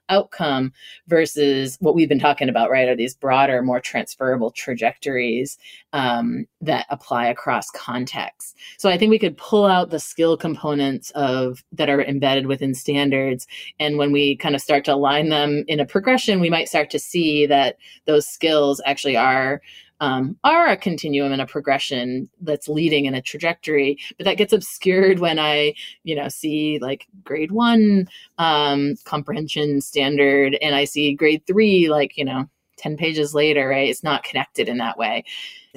[0.10, 0.74] outcome
[1.08, 2.88] versus what we've been talking about, right?
[2.88, 5.60] Are these broader, more transferable trajectories
[5.94, 8.56] um, that apply across contexts?
[8.80, 12.74] So I think we could pull out the skill components of that are embedded within
[12.74, 13.46] standards,
[13.80, 16.90] and when we kind of start to align them in a progression, we might start
[16.90, 19.62] to see that those skills actually are
[20.00, 24.54] um, are a continuum and a progression that's leading in a trajectory but that gets
[24.54, 28.08] obscured when i you know see like grade one
[28.38, 33.90] um, comprehension standard and i see grade three like you know 10 pages later right
[33.90, 35.24] it's not connected in that way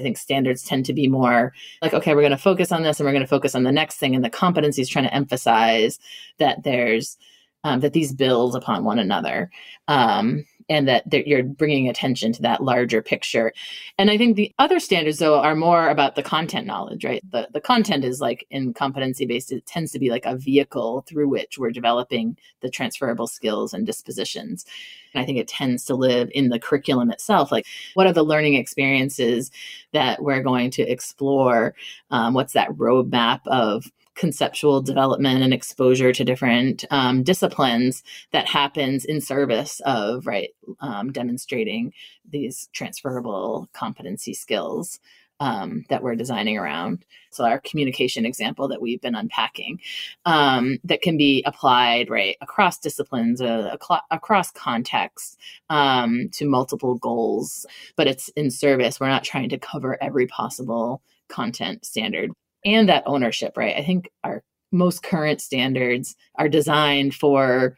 [0.00, 1.52] I think standards tend to be more
[1.82, 3.72] like, okay, we're going to focus on this and we're going to focus on the
[3.72, 4.14] next thing.
[4.14, 5.98] And the competency is trying to emphasize
[6.38, 7.18] that there's,
[7.64, 9.50] um, that these build upon one another.
[9.88, 13.52] Um, and that you're bringing attention to that larger picture.
[13.98, 17.20] And I think the other standards, though, are more about the content knowledge, right?
[17.32, 21.04] The, the content is like in competency based, it tends to be like a vehicle
[21.08, 24.64] through which we're developing the transferable skills and dispositions.
[25.12, 27.50] And I think it tends to live in the curriculum itself.
[27.50, 29.50] Like, what are the learning experiences
[29.92, 31.74] that we're going to explore?
[32.12, 38.02] Um, what's that roadmap of conceptual development and exposure to different um, disciplines
[38.32, 41.90] that happens in service of right um, demonstrating
[42.28, 45.00] these transferable competency skills
[45.40, 47.06] um, that we're designing around.
[47.30, 49.80] So our communication example that we've been unpacking
[50.26, 53.74] um, that can be applied right across disciplines, uh,
[54.10, 55.38] across contexts
[55.70, 57.64] um, to multiple goals,
[57.96, 59.00] but it's in service.
[59.00, 62.32] We're not trying to cover every possible content standard
[62.64, 63.76] and that ownership, right?
[63.76, 64.42] I think our
[64.72, 67.76] most current standards are designed for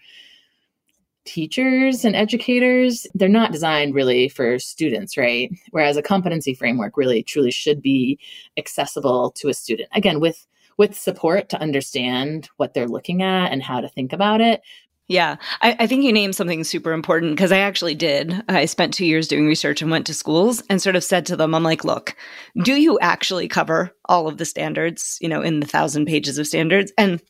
[1.25, 3.07] teachers and educators.
[3.15, 5.51] They're not designed really for students, right?
[5.71, 8.19] Whereas a competency framework really truly should be
[8.57, 9.89] accessible to a student.
[9.95, 10.47] Again, with
[10.79, 14.63] with support to understand what they're looking at and how to think about it,
[15.13, 18.43] yeah, I, I, think you named something super important because I actually did.
[18.49, 21.37] I spent two years doing research and went to schools and sort of said to
[21.37, 22.17] them, I'm like, look,
[22.63, 26.47] do you actually cover all of the standards, you know, in the thousand pages of
[26.47, 26.93] standards?
[26.97, 27.21] And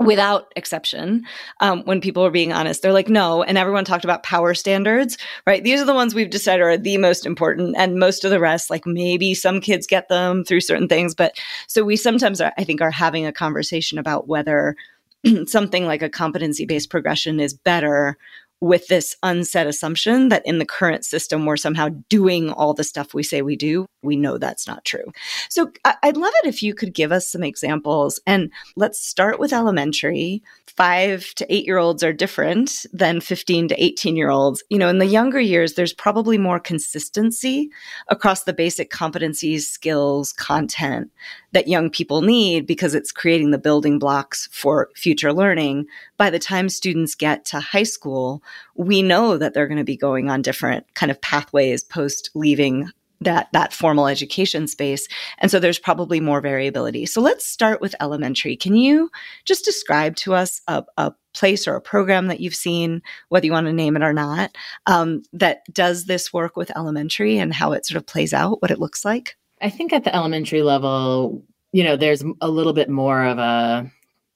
[0.00, 1.24] without exception,
[1.60, 3.44] um, when people were being honest, they're like, no.
[3.44, 5.16] And everyone talked about power standards,
[5.46, 5.62] right?
[5.62, 7.76] These are the ones we've decided are the most important.
[7.78, 11.14] And most of the rest, like maybe some kids get them through certain things.
[11.14, 11.36] But
[11.68, 14.74] so we sometimes, are, I think, are having a conversation about whether
[15.46, 18.16] something like a competency based progression is better
[18.60, 23.14] with this unset assumption that in the current system we're somehow doing all the stuff
[23.14, 25.12] we say we do we know that's not true.
[25.48, 28.20] So I'd love it if you could give us some examples.
[28.26, 30.42] And let's start with elementary.
[30.66, 34.62] Five to eight year olds are different than 15 to 18 year olds.
[34.70, 37.68] You know, in the younger years, there's probably more consistency
[38.08, 41.10] across the basic competencies, skills, content
[41.52, 45.86] that young people need because it's creating the building blocks for future learning.
[46.16, 48.42] By the time students get to high school,
[48.74, 52.90] we know that they're going to be going on different kind of pathways post leaving
[53.20, 55.06] that that formal education space
[55.38, 57.06] and so there's probably more variability.
[57.06, 58.56] So let's start with elementary.
[58.56, 59.10] Can you
[59.44, 63.52] just describe to us a, a place or a program that you've seen whether you
[63.52, 64.56] want to name it or not
[64.86, 68.70] um, that does this work with elementary and how it sort of plays out what
[68.70, 69.36] it looks like?
[69.60, 73.90] I think at the elementary level you know there's a little bit more of a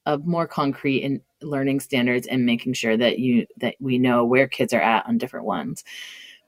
[0.07, 4.49] of more concrete in learning standards and making sure that you that we know where
[4.49, 5.85] kids are at on different ones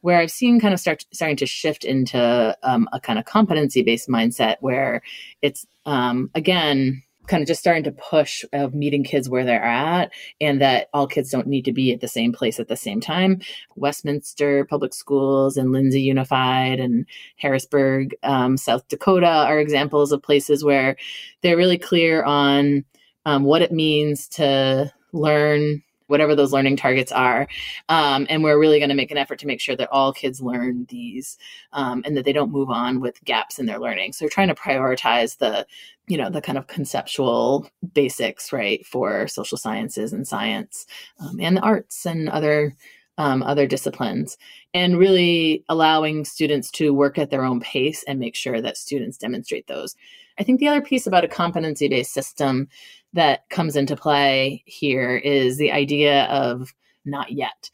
[0.06, 3.82] where I've seen kind of start starting to shift into um, a kind of competency
[3.82, 5.02] based mindset where
[5.42, 10.12] it's um, again kind of just starting to push of meeting kids where they're at
[10.40, 13.00] and that all kids don't need to be at the same place at the same
[13.00, 13.40] time.
[13.74, 17.04] Westminster public schools and lindsay unified and
[17.36, 20.94] harrisburg um, south dakota are examples of places where
[21.42, 22.84] they're really clear on
[23.24, 27.48] um, what it means to learn whatever those learning targets are.
[27.88, 30.40] Um, and we're really going to make an effort to make sure that all kids
[30.40, 31.38] learn these
[31.72, 34.12] um, and that they don't move on with gaps in their learning.
[34.12, 35.66] So we're trying to prioritize the,
[36.06, 40.86] you know, the kind of conceptual basics, right, for social sciences and science
[41.20, 42.74] um, and the arts and other.
[43.18, 44.36] Um, other disciplines
[44.74, 49.16] and really allowing students to work at their own pace and make sure that students
[49.16, 49.96] demonstrate those.
[50.38, 52.68] I think the other piece about a competency based system
[53.12, 57.70] that comes into play here is the idea of not yet.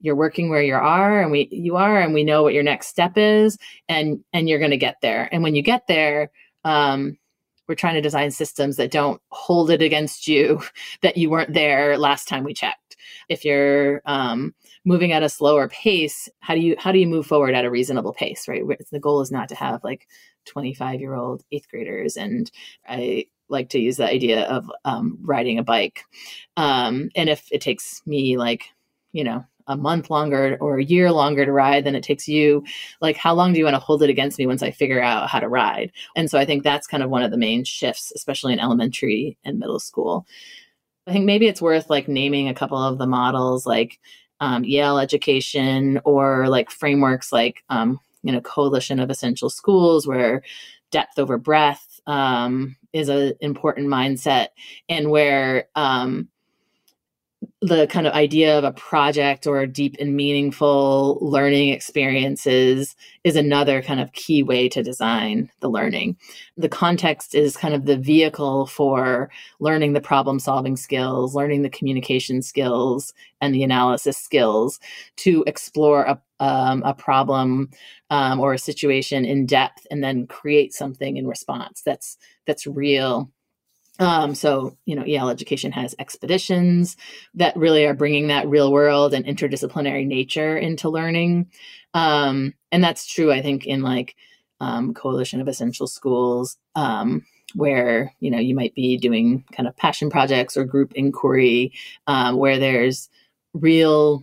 [0.00, 2.88] You're working where you are and we you are and we know what your next
[2.88, 5.28] step is and and you're going to get there.
[5.32, 6.30] And when you get there
[6.64, 7.18] um,
[7.68, 10.62] we're trying to design systems that don't hold it against you
[11.02, 12.96] that you weren't there last time we checked.
[13.28, 17.26] If you're um, moving at a slower pace how do you how do you move
[17.26, 18.62] forward at a reasonable pace right?
[18.90, 20.06] The goal is not to have like
[20.46, 22.50] 25 year old eighth graders and
[22.88, 26.04] i like to use the idea of um, riding a bike.
[26.56, 28.64] Um, and if it takes me like,
[29.12, 32.64] you know, a month longer or a year longer to ride than it takes you,
[33.00, 35.28] like how long do you want to hold it against me once I figure out
[35.28, 35.90] how to ride?
[36.14, 39.36] And so I think that's kind of one of the main shifts, especially in elementary
[39.44, 40.26] and middle school.
[41.06, 43.98] I think maybe it's worth like naming a couple of the models like
[44.40, 50.42] um, EL education or like frameworks like, um, you know, coalition of essential schools where
[50.90, 54.48] depth over breadth um, is an important mindset
[54.88, 56.28] and where um,
[57.62, 63.80] the kind of idea of a project or deep and meaningful learning experiences is another
[63.80, 66.18] kind of key way to design the learning.
[66.58, 71.70] The context is kind of the vehicle for learning the problem solving skills, learning the
[71.70, 74.78] communication skills, and the analysis skills
[75.16, 77.70] to explore a, um, a problem
[78.10, 83.30] um, or a situation in depth and then create something in response that's that's real
[83.98, 86.96] um, so, you know, EL education has expeditions
[87.34, 91.50] that really are bringing that real world and interdisciplinary nature into learning.
[91.94, 94.16] Um, and that's true, I think, in like
[94.60, 99.76] um, Coalition of Essential Schools, um, where, you know, you might be doing kind of
[99.76, 101.72] passion projects or group inquiry,
[102.06, 103.08] um, where there's
[103.54, 104.22] real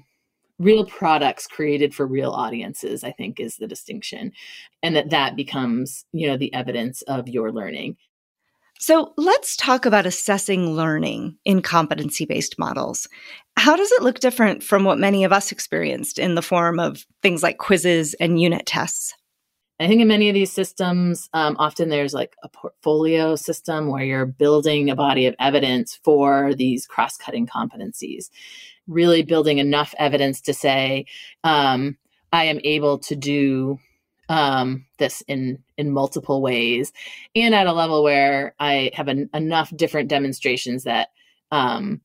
[0.60, 4.32] real products created for real audiences i think is the distinction
[4.84, 7.98] and that that becomes you know the evidence of your learning
[8.84, 13.08] so let's talk about assessing learning in competency based models.
[13.56, 17.06] How does it look different from what many of us experienced in the form of
[17.22, 19.14] things like quizzes and unit tests?
[19.80, 24.04] I think in many of these systems, um, often there's like a portfolio system where
[24.04, 28.32] you're building a body of evidence for these cross cutting competencies,
[28.88, 31.06] really building enough evidence to say,
[31.46, 31.98] um,
[32.34, 33.80] I am able to do
[34.30, 36.92] um, this in in multiple ways,
[37.36, 41.10] and at a level where I have an, enough different demonstrations that
[41.52, 42.02] um,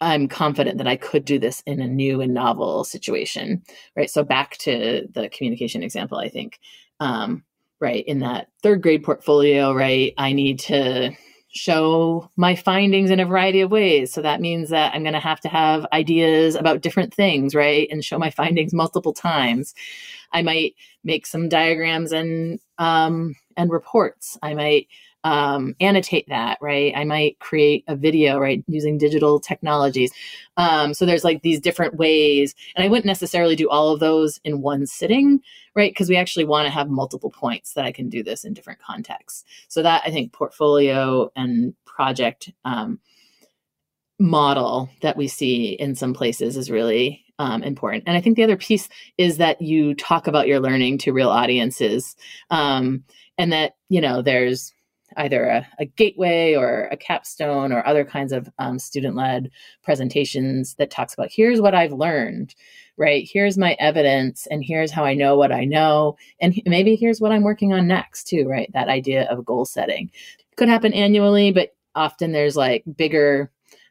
[0.00, 3.62] I'm confident that I could do this in a new and novel situation.
[3.96, 4.10] Right.
[4.10, 6.58] So back to the communication example, I think.
[7.00, 7.44] Um,
[7.80, 11.10] right in that third grade portfolio, right, I need to
[11.48, 14.12] show my findings in a variety of ways.
[14.12, 17.86] So that means that I'm going to have to have ideas about different things, right?
[17.90, 19.74] And show my findings multiple times.
[20.34, 24.36] I might make some diagrams and um, and reports.
[24.42, 24.88] I might
[25.22, 26.92] um, annotate that, right?
[26.94, 30.12] I might create a video, right, using digital technologies.
[30.58, 34.38] Um, so there's like these different ways, and I wouldn't necessarily do all of those
[34.44, 35.40] in one sitting,
[35.74, 35.90] right?
[35.90, 38.80] Because we actually want to have multiple points that I can do this in different
[38.80, 39.44] contexts.
[39.68, 43.00] So that I think portfolio and project um,
[44.18, 48.04] model that we see in some places is really um, important.
[48.06, 51.30] And I think the other piece is that you talk about your learning to real
[51.30, 52.16] audiences,
[52.50, 53.04] um,
[53.38, 54.72] and that you know there's
[55.16, 59.48] either a, a, gateway or a capstone or other kinds of um, student-led
[59.84, 62.52] presentations that talks about here's what I've learned,
[62.96, 63.28] right?
[63.30, 67.32] Here's my evidence, and here's how I know what I know, and maybe here's what
[67.32, 68.70] I'm working on next too, right?
[68.72, 70.10] That idea of goal setting
[70.56, 73.50] could happen annually, but often there's like bigger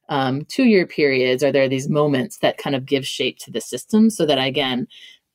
[0.10, 3.51] um, two year periods are there are these moments that kind of give shape to
[3.51, 4.88] the system so that again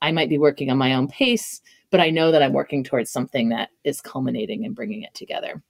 [0.02, 1.60] i might be working on my own pace
[1.90, 5.62] but i know that i'm working towards something that is culminating and bringing it together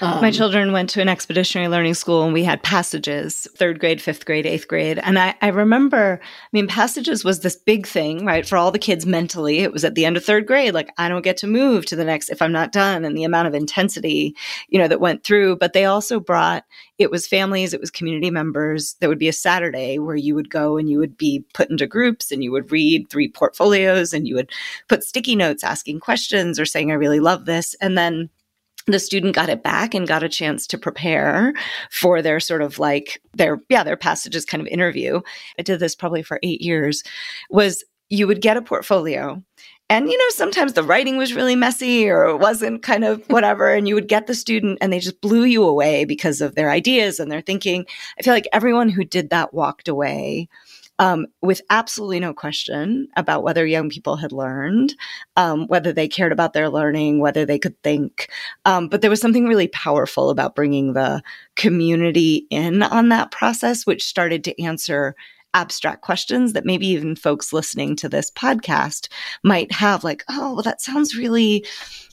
[0.00, 4.00] um, My children went to an expeditionary learning school and we had passages, third grade,
[4.00, 4.98] fifth grade, eighth grade.
[4.98, 8.46] And I, I remember, I mean, passages was this big thing, right?
[8.46, 11.08] For all the kids mentally, it was at the end of third grade, like, I
[11.08, 13.54] don't get to move to the next if I'm not done, and the amount of
[13.54, 14.34] intensity,
[14.68, 15.56] you know, that went through.
[15.56, 16.64] But they also brought,
[16.98, 18.94] it was families, it was community members.
[19.00, 21.86] There would be a Saturday where you would go and you would be put into
[21.86, 24.50] groups and you would read three portfolios and you would
[24.88, 27.74] put sticky notes asking questions or saying, I really love this.
[27.80, 28.30] And then
[28.86, 31.52] the student got it back and got a chance to prepare
[31.90, 35.20] for their sort of like their yeah their passages kind of interview.
[35.58, 37.02] I did this probably for eight years
[37.50, 39.42] was you would get a portfolio
[39.88, 43.72] and you know sometimes the writing was really messy or it wasn't kind of whatever
[43.72, 46.70] and you would get the student and they just blew you away because of their
[46.70, 47.86] ideas and their thinking.
[48.18, 50.48] I feel like everyone who did that walked away
[51.00, 54.94] um, with absolutely no question about whether young people had learned,
[55.36, 58.28] um, whether they cared about their learning, whether they could think.
[58.66, 61.22] Um, but there was something really powerful about bringing the
[61.56, 65.16] community in on that process, which started to answer
[65.54, 69.08] abstract questions that maybe even folks listening to this podcast
[69.42, 71.64] might have like oh well that sounds really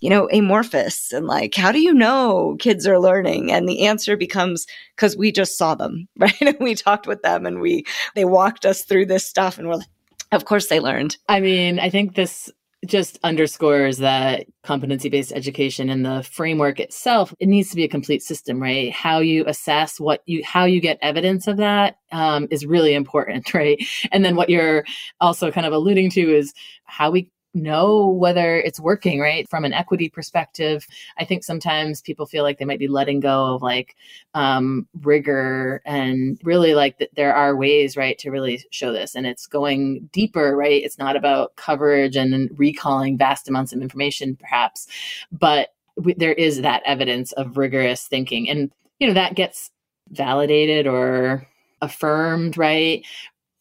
[0.02, 3.52] you know amorphous and like how do you know kids are learning?
[3.52, 4.66] And the answer becomes
[4.96, 6.42] because we just saw them right?
[6.42, 7.84] And we talked with them and we
[8.16, 9.88] they walked us through this stuff and we're like
[10.32, 11.18] of course they learned.
[11.30, 12.52] I mean i think this
[12.86, 17.88] just underscores that competency based education and the framework itself it needs to be a
[17.88, 18.92] complete system right?
[18.92, 23.54] How you assess what you how you get evidence of that um, is really important
[23.54, 23.82] right?
[24.12, 24.86] And then what you're
[25.20, 26.54] also kind of alluding to is
[26.86, 29.49] how we know whether it's working, right?
[29.49, 30.88] From an equity perspective,
[31.18, 33.95] I think sometimes people feel like they might be letting go of like
[34.34, 39.16] um, rigor and really like that there are ways, right, to really show this.
[39.16, 40.84] And it's going deeper, right?
[40.84, 44.88] It's not about coverage and recalling vast amounts of information, perhaps,
[45.32, 45.74] but
[46.16, 48.49] there is that evidence of rigorous thinking.
[48.49, 49.72] And, you know, that gets
[50.10, 51.47] validated or
[51.82, 53.05] affirmed, right?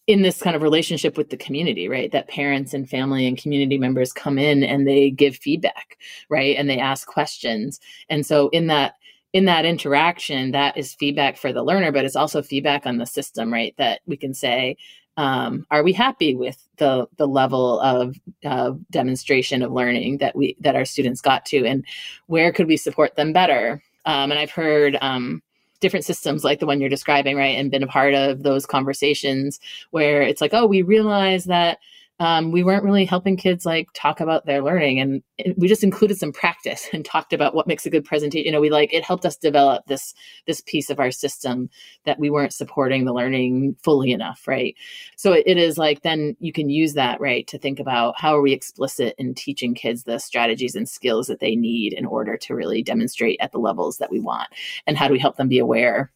[0.06, 2.12] In this kind of relationship with the community, right?
[2.12, 5.98] That parents and family and community members come in and they give feedback,
[6.28, 6.56] right?
[6.56, 7.80] And they ask questions.
[8.08, 8.94] And so in that
[9.32, 13.04] in that interaction, that is feedback for the learner, but it's also feedback on the
[13.04, 13.74] system, right?
[13.76, 14.76] That we can say,
[15.18, 20.56] um, are we happy with the the level of uh, demonstration of learning that we
[20.60, 21.84] that our students got to, and
[22.26, 23.82] where could we support them better?
[24.04, 25.42] Um, and I've heard um,
[25.80, 27.58] different systems like the one you're describing, right?
[27.58, 29.60] And been a part of those conversations
[29.90, 31.78] where it's like, oh, we realize that
[32.18, 35.22] um, we weren't really helping kids like talk about their learning and
[35.56, 38.60] we just included some practice and talked about what makes a good presentation you know
[38.60, 40.14] we like it helped us develop this
[40.46, 41.68] this piece of our system
[42.04, 44.74] that we weren't supporting the learning fully enough right?
[45.16, 48.36] So it, it is like then you can use that right to think about how
[48.36, 52.36] are we explicit in teaching kids the strategies and skills that they need in order
[52.38, 54.48] to really demonstrate at the levels that we want
[54.86, 56.10] and how do we help them be aware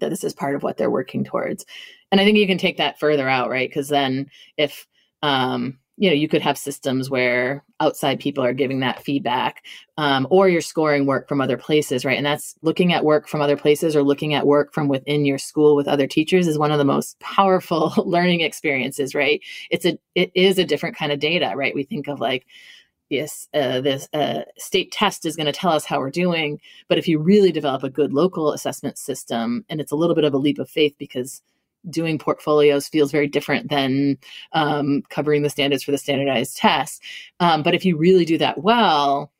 [0.00, 1.64] that this is part of what they're working towards.
[2.10, 3.68] And i think you can take that further out right?
[3.68, 4.86] Because then if
[5.22, 9.64] um, you know you could have systems where outside people are giving that feedback
[9.98, 12.16] um, or you're scoring work from other places right?
[12.16, 15.38] And that's looking at work from other places or looking at work from within your
[15.38, 19.40] school with other teachers is one of the most powerful learning experiences right?
[19.70, 21.74] It's a it is a different kind of data right?
[21.74, 22.46] We think of like
[23.10, 26.58] yes uh, this uh, state test is going to tell us how we're doing
[26.88, 30.24] but if you really develop a good local assessment system and it's a little bit
[30.24, 31.42] of a leap of faith because
[31.90, 34.18] doing portfolios feels very different than
[34.52, 37.02] um, covering the standards for the standardized test.
[37.40, 39.32] Um, but if you really do that well,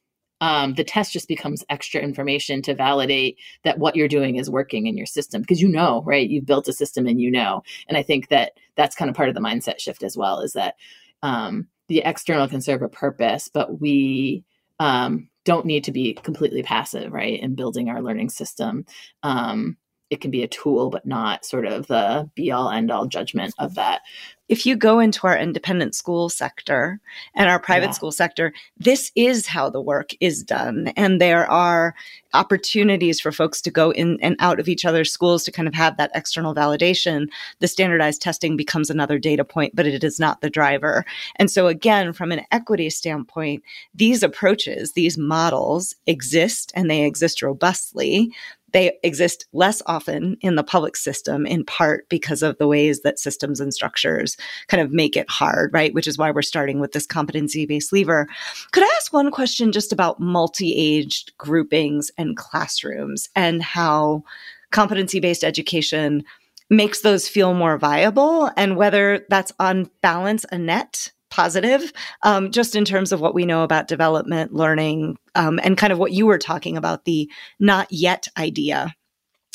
[0.43, 4.89] um, the test just becomes extra information to validate that what you're doing is working
[4.89, 6.29] in your system because you know, right?
[6.29, 7.63] You've built a system and you know.
[7.87, 10.55] And I think that that's kind of part of the mindset shift as well is
[10.55, 10.75] that
[11.23, 14.45] um, the external can serve a purpose, but we
[14.81, 17.41] um, don't need to be completely passive, right?
[17.41, 18.85] In building our learning system.
[19.23, 19.77] Um,
[20.13, 23.55] it can be a tool, but not sort of the be all end all judgment
[23.59, 24.03] of that.
[24.51, 27.01] If you go into our independent school sector
[27.35, 27.93] and our private yeah.
[27.93, 30.89] school sector, this is how the work is done.
[30.97, 31.95] And there are
[32.35, 35.73] opportunities for folks to go in and out of each other's schools to kind of
[35.73, 37.29] have that external validation.
[37.61, 41.07] The standardized testing becomes another data point, but it is not the driver.
[41.37, 43.63] And so, again, from an equity standpoint,
[43.95, 48.35] these approaches, these models exist and they exist robustly
[48.73, 53.19] they exist less often in the public system in part because of the ways that
[53.19, 54.37] systems and structures
[54.69, 55.95] kind of make it hard, right?
[55.95, 58.27] Which is why we're starting with this competency based lever.
[58.73, 64.25] Could I ask one question just about multi aged groupings and classrooms and how
[64.71, 66.25] competency based education
[66.71, 71.93] makes those feel more viable and whether that's on balance a net positive,
[72.25, 75.99] um, just in terms of what we know about development, learning, um, and kind of
[75.99, 77.29] what you were talking about the
[77.59, 78.95] not yet idea.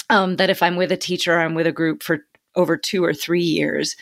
[0.10, 2.22] Um, that if I'm with a teacher, I'm with a group for
[2.56, 3.96] over two or three years,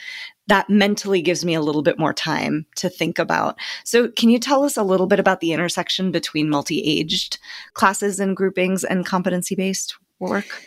[0.47, 3.57] that mentally gives me a little bit more time to think about.
[3.83, 7.39] So, can you tell us a little bit about the intersection between multi aged
[7.73, 10.63] classes and groupings and competency based work?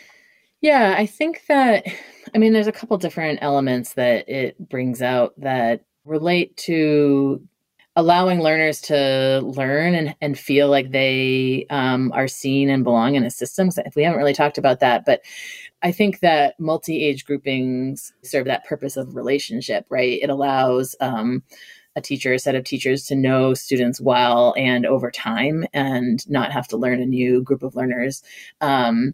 [0.61, 1.87] Yeah, I think that,
[2.35, 7.41] I mean, there's a couple different elements that it brings out that relate to
[7.95, 13.25] allowing learners to learn and, and feel like they um, are seen and belong in
[13.25, 13.69] a system.
[13.95, 15.21] We haven't really talked about that, but
[15.81, 20.19] I think that multi-age groupings serve that purpose of relationship, right?
[20.21, 21.43] It allows um,
[21.95, 26.51] a teacher, a set of teachers to know students well and over time and not
[26.51, 28.23] have to learn a new group of learners.
[28.61, 29.13] Um,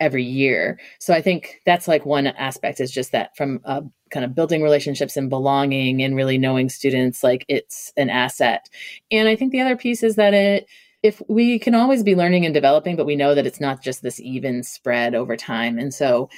[0.00, 0.78] every year.
[0.98, 4.62] So I think that's like one aspect is just that from a kind of building
[4.62, 8.68] relationships and belonging and really knowing students like it's an asset.
[9.10, 10.68] And I think the other piece is that it
[11.02, 14.02] if we can always be learning and developing but we know that it's not just
[14.02, 15.78] this even spread over time.
[15.78, 16.28] And so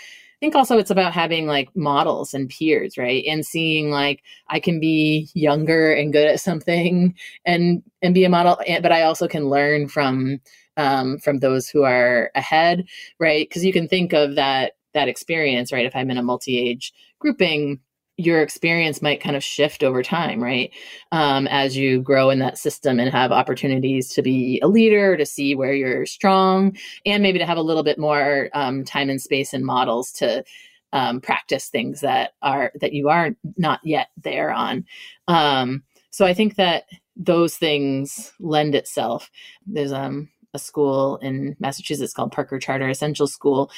[0.41, 3.24] think also it's about having like models and peers, right?
[3.26, 7.14] And seeing like I can be younger and good at something
[7.45, 10.41] and and be a model, but I also can learn from
[10.76, 12.86] um, from those who are ahead,
[13.18, 13.49] right?
[13.49, 15.86] Because you can think of that that experience, right?
[15.86, 17.80] If I'm in a multi-age grouping,
[18.25, 20.73] your experience might kind of shift over time, right?
[21.12, 25.27] Um, as you grow in that system and have opportunities to be a leader, to
[25.27, 29.21] see where you're strong, and maybe to have a little bit more um, time and
[29.21, 30.45] space and models to
[30.93, 34.85] um, practice things that are that you are not yet there on.
[35.29, 36.85] Um, so I think that
[37.16, 39.31] those things lend itself.
[39.66, 43.71] There's um a school in Massachusetts called Parker Charter Essential School.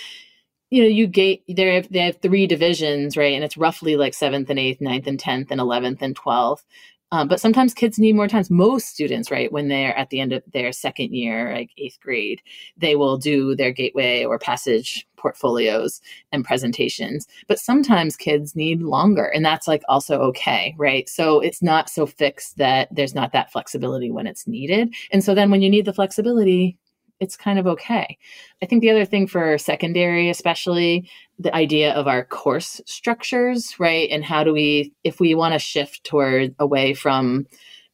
[0.72, 3.34] You know, you gate they have they have three divisions, right?
[3.34, 6.64] And it's roughly like seventh and eighth, ninth and tenth, and eleventh and twelfth.
[7.10, 8.50] Um, but sometimes kids need more times.
[8.50, 12.40] Most students, right, when they're at the end of their second year, like eighth grade,
[12.78, 16.00] they will do their gateway or passage portfolios
[16.32, 17.26] and presentations.
[17.48, 21.06] But sometimes kids need longer, and that's like also okay, right?
[21.06, 24.94] So it's not so fixed that there's not that flexibility when it's needed.
[25.12, 26.78] And so then when you need the flexibility,
[27.22, 28.18] it's kind of okay.
[28.62, 31.08] I think the other thing for secondary, especially
[31.38, 34.10] the idea of our course structures, right?
[34.10, 37.46] And how do we, if we want to shift toward away from,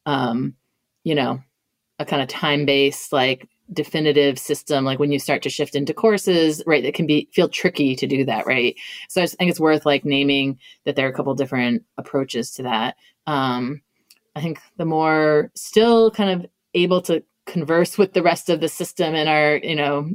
[0.07, 0.55] um,
[1.03, 1.39] you know,
[1.99, 5.93] a kind of time based, like definitive system, like when you start to shift into
[5.93, 6.83] courses, right?
[6.83, 8.75] It can be feel tricky to do that, right?
[9.09, 12.63] So I think it's worth like naming that there are a couple different approaches to
[12.63, 12.95] that.
[13.27, 13.81] Um,
[14.35, 18.69] I think the more still kind of able to converse with the rest of the
[18.69, 20.09] system in our you know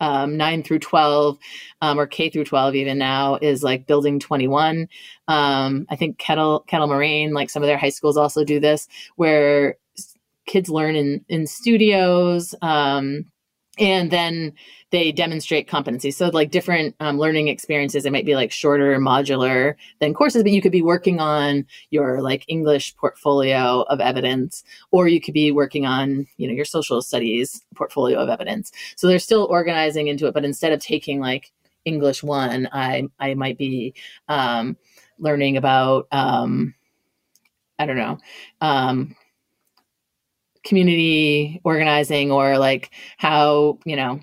[0.00, 1.38] um, 9 through 12
[1.82, 4.88] um, or k through 12 even now is like building 21
[5.28, 8.88] um, i think kettle kettle moraine like some of their high schools also do this
[9.16, 9.76] where
[10.46, 13.24] kids learn in in studios um,
[13.80, 14.52] and then
[14.90, 16.10] they demonstrate competency.
[16.10, 20.52] So like different um, learning experiences it might be like shorter modular than courses but
[20.52, 25.50] you could be working on your like english portfolio of evidence or you could be
[25.50, 28.70] working on you know your social studies portfolio of evidence.
[28.96, 31.50] So they're still organizing into it but instead of taking like
[31.86, 33.94] english one i i might be
[34.28, 34.76] um,
[35.18, 36.74] learning about um,
[37.78, 38.18] i don't know
[38.60, 39.16] um,
[40.64, 44.20] community organizing or like how you know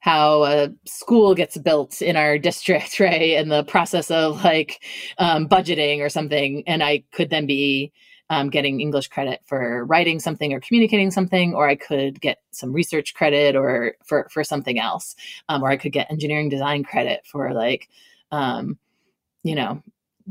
[0.00, 3.32] how a school gets built in our district right?
[3.32, 4.82] And the process of like
[5.18, 6.62] um, budgeting or something.
[6.66, 7.92] And i could then be
[8.30, 12.72] um, getting english credit for writing something or communicating something or i could get some
[12.72, 15.16] research credit or for for something else.
[15.48, 17.88] Um, or i could get engineering design credit for like
[18.30, 18.78] um,
[19.42, 19.82] you know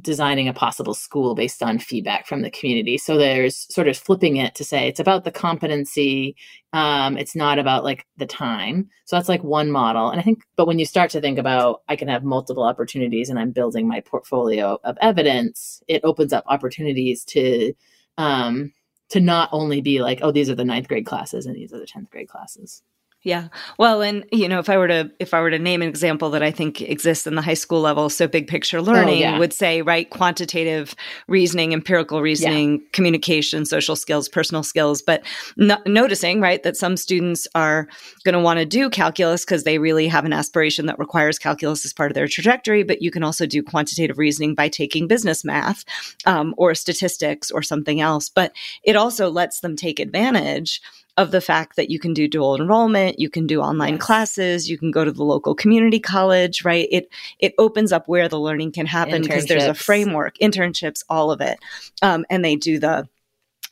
[0.01, 2.97] designing a possible school based on feedback from the community.
[2.97, 6.35] So there's sort of flipping it to say it's about the competency.
[6.73, 8.89] Um, it's not about like the time.
[9.05, 10.09] So that's like one model.
[10.09, 13.29] And I think, but when you start to think about I can have multiple opportunities
[13.29, 17.73] and I'm building my portfolio of evidence, it opens up opportunities to
[18.17, 18.73] um,
[19.09, 21.79] to not only be like, oh, these are the ninth grade classes and these are
[21.79, 22.83] the tenth grade classes.
[23.27, 23.49] Yeah.
[23.77, 26.29] Well, and you know, if I were to if I were to name an example
[26.29, 29.37] that I think exists in the high school level, so big picture learning oh, yeah.
[29.37, 30.95] would say, right, quantitative
[31.27, 32.87] reasoning, empirical reasoning, yeah.
[32.93, 35.25] communication, social skills, personal skills, but
[35.57, 37.89] no- noticing, right, that some students are
[38.23, 41.83] going to want to do calculus because they really have an aspiration that requires calculus
[41.83, 45.43] as part of their trajectory, but you can also do quantitative reasoning by taking business
[45.43, 45.83] math
[46.25, 48.29] um, or statistics or something else.
[48.29, 48.53] But
[48.83, 50.81] it also lets them take advantage
[51.17, 54.01] of the fact that you can do dual enrollment, you can do online yes.
[54.01, 56.87] classes, you can go to the local community college, right?
[56.91, 57.09] It
[57.39, 61.41] it opens up where the learning can happen because there's a framework, internships, all of
[61.41, 61.59] it,
[62.01, 63.09] um, and they do the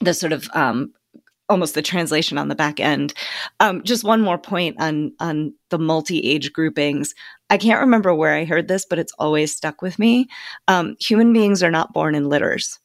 [0.01, 0.93] the sort of um,
[1.47, 3.13] almost the translation on the back end.
[3.59, 7.13] Um, just one more point on on the multi age groupings.
[7.49, 10.27] I can't remember where I heard this, but it's always stuck with me.
[10.67, 12.79] Um, human beings are not born in litters.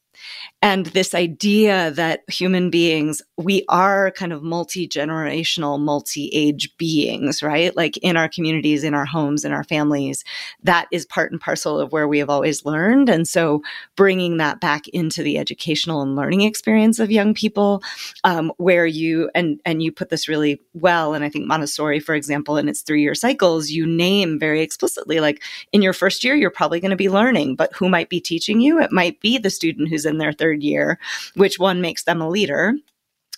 [0.62, 7.42] And this idea that human beings, we are kind of multi generational, multi age beings,
[7.42, 7.74] right?
[7.74, 10.22] Like in our communities, in our homes, in our families,
[10.62, 13.08] that is part and parcel of where we have always learned.
[13.08, 13.62] And so
[13.96, 17.82] bringing that back into the educational and learning experience of young people,
[18.24, 21.14] um, where you, and, and you put this really well.
[21.14, 25.20] And I think Montessori, for example, in its three year cycles, you name very explicitly,
[25.20, 25.42] like
[25.72, 28.60] in your first year, you're probably going to be learning, but who might be teaching
[28.60, 28.80] you?
[28.80, 30.98] It might be the student who's in their third year,
[31.34, 32.74] which one makes them a leader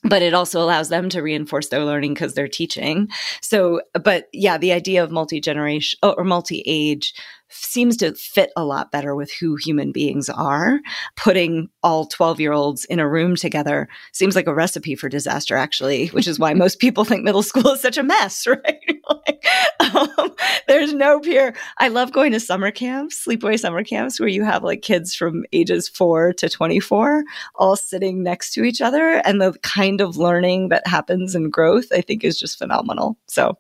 [0.05, 3.09] but it also allows them to reinforce their learning because they're teaching.
[3.41, 7.15] So, but yeah, the idea of multi generation or multi age
[7.53, 10.81] seems to fit a lot better with who human beings are.
[11.17, 15.57] Putting all 12 year olds in a room together seems like a recipe for disaster,
[15.57, 18.79] actually, which is why most people think middle school is such a mess, right?
[19.09, 19.45] like,
[19.81, 20.35] um,
[20.69, 21.55] there's no peer.
[21.79, 25.45] I love going to summer camps, sleepaway summer camps, where you have like kids from
[25.53, 27.25] ages four to 24
[27.57, 29.23] all sitting next to each other.
[29.25, 33.19] And the kind of learning that happens and growth, I think, is just phenomenal.
[33.27, 33.59] So,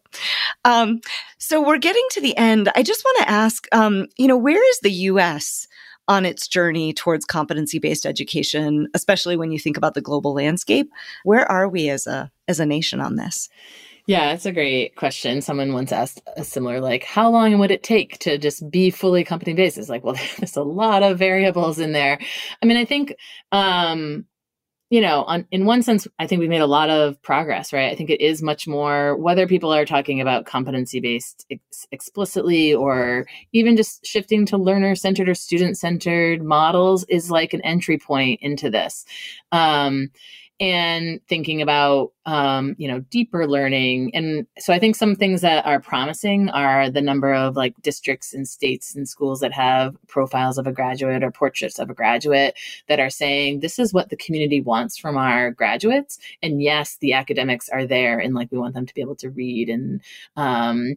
[0.65, 1.01] um,
[1.43, 2.71] so we're getting to the end.
[2.77, 5.67] I just want to ask, um, you know, where is the U.S.
[6.07, 10.89] on its journey towards competency-based education, especially when you think about the global landscape?
[11.25, 13.49] Where are we as a as a nation on this?
[14.07, 15.43] Yeah, it's a great question.
[15.43, 19.25] Someone once asked a similar, like, how long would it take to just be fully
[19.25, 19.79] competency based?
[19.79, 22.21] It's like, well, there's a lot of variables in there.
[22.63, 23.17] I mean, I think
[23.51, 24.27] um,
[24.93, 27.91] you know, on, in one sense, I think we've made a lot of progress, right?
[27.91, 32.75] I think it is much more, whether people are talking about competency based ex- explicitly
[32.75, 37.97] or even just shifting to learner centered or student centered models is like an entry
[37.97, 39.07] point into this.
[39.51, 40.11] Um,
[40.63, 44.15] and thinking about um, you know deeper learning.
[44.15, 48.33] And so i think some things that are promising are the number of like districts
[48.33, 52.57] and states and schools that have profiles of a graduate or portraits of a graduate
[52.89, 56.17] that are saying this is what the community wants from our graduates.
[56.43, 59.31] And yes the academics are there and like we want them to be able to
[59.31, 60.01] read and
[60.37, 60.95] um,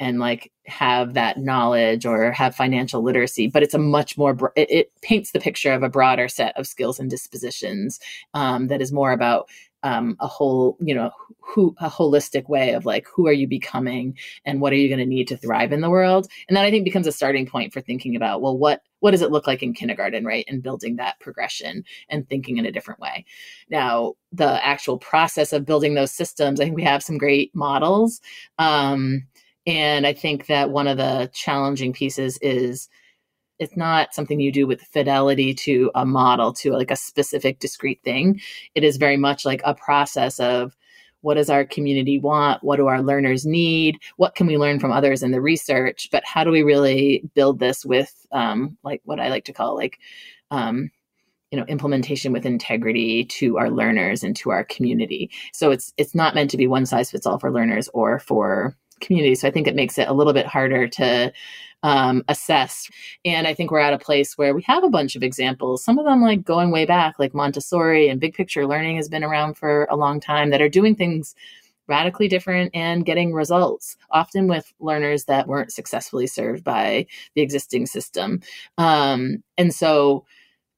[0.00, 4.70] and like have that knowledge or have financial literacy but it's a much more it,
[4.70, 8.00] it paints the picture of a broader set of skills and dispositions
[8.34, 9.48] um, that is more about
[9.84, 14.16] um, a whole you know who a holistic way of like who are you becoming
[14.44, 16.26] and what are you going to need to thrive in the world?
[16.48, 19.20] And that i think becomes a starting point for thinking about well what what does
[19.20, 22.98] it look like in kindergarten right and building that progression and thinking in a different
[22.98, 23.26] way.
[23.68, 28.22] Now the actual process of building those systems i think we have some great models
[28.58, 29.26] um,
[29.66, 32.88] and I think that one of the challenging pieces is
[33.58, 38.02] it's not something you do with fidelity to a model, to like a specific discrete
[38.02, 38.40] thing.
[38.74, 40.76] It is very much like a process of
[41.20, 42.62] what does our community want?
[42.62, 43.96] What do our learners need?
[44.16, 46.08] What can we learn from others in the research?
[46.12, 49.74] But how do we really build this with um, like what I like to call
[49.74, 49.98] like
[50.50, 50.90] um,
[51.50, 56.12] you know implementation with integrity to our learners and to our community so it's it's
[56.12, 59.34] not meant to be one size fits all for learners or for community.
[59.34, 61.32] So I think it makes it a little bit harder to
[61.82, 62.88] um, assess.
[63.24, 65.98] And I think we're at a place where we have a bunch of examples, some
[65.98, 69.54] of them like going way back, like Montessori and big picture learning has been around
[69.58, 71.34] for a long time that are doing things
[71.86, 77.84] radically different and getting results, often with learners that weren't successfully served by the existing
[77.84, 78.40] system.
[78.78, 80.24] Um, and so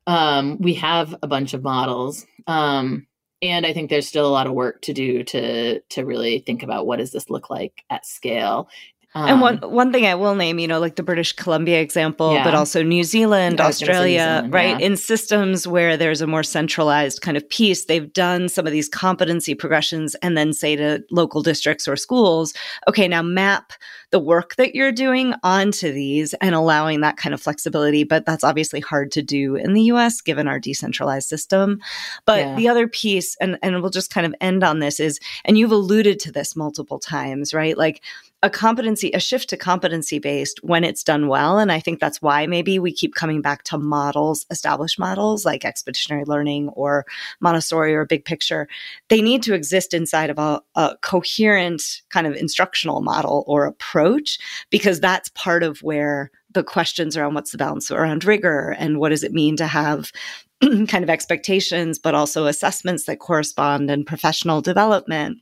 [0.09, 2.27] um, we have a bunch of models.
[2.49, 3.07] Um,
[3.43, 6.63] and i think there's still a lot of work to do to to really think
[6.63, 8.69] about what does this look like at scale
[9.17, 12.35] Um, and one one thing I will name, you know, like the British Columbia example,
[12.35, 12.45] yeah.
[12.45, 14.79] but also New Zealand, Australia, Zealand, right?
[14.79, 14.87] Yeah.
[14.87, 18.91] In systems where there's a more centralized kind of piece, they've done some of these
[18.91, 22.53] competency progressions and then say to local districts or schools,
[22.89, 23.73] okay, now map
[24.11, 28.05] the work that you're doing onto these and allowing that kind of flexibility.
[28.05, 31.81] But that's obviously hard to do in the US given our decentralized system.
[32.27, 35.57] But the other piece, and, and we'll just kind of end on this is, and
[35.57, 37.79] you've alluded to this multiple times, right?
[37.79, 38.03] Like
[38.43, 41.59] a competency, a shift to competency based when it's done well.
[41.59, 45.65] And I think that's why maybe we keep coming back to models, established models like
[45.65, 47.07] expeditionary learning or
[47.41, 48.69] Montessori or big picture.
[49.09, 54.39] They need to exist inside of a, a coherent kind of instructional model or approach,
[54.71, 59.11] because that's part of where the questions around what's the balance around rigor and what
[59.11, 60.13] does it mean to have
[60.63, 65.39] kind of expectations, but also assessments that correspond and professional development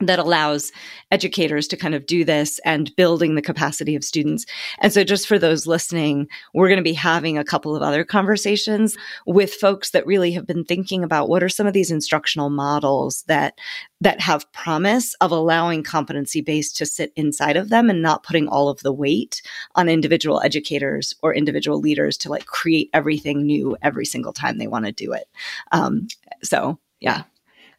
[0.00, 0.70] that allows
[1.10, 4.46] educators to kind of do this and building the capacity of students.
[4.78, 8.04] And so just for those listening, we're going to be having a couple of other
[8.04, 8.96] conversations
[9.26, 13.24] with folks that really have been thinking about what are some of these instructional models
[13.26, 13.58] that
[14.00, 18.46] that have promise of allowing competency based to sit inside of them and not putting
[18.46, 19.42] all of the weight
[19.74, 24.68] on individual educators or individual leaders to like create everything new every single time they
[24.68, 25.26] want to do it.
[25.72, 26.06] Um,
[26.44, 27.24] so yeah.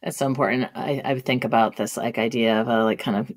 [0.02, 0.70] It's so important.
[0.74, 3.30] I, I think about this like idea of a like kind of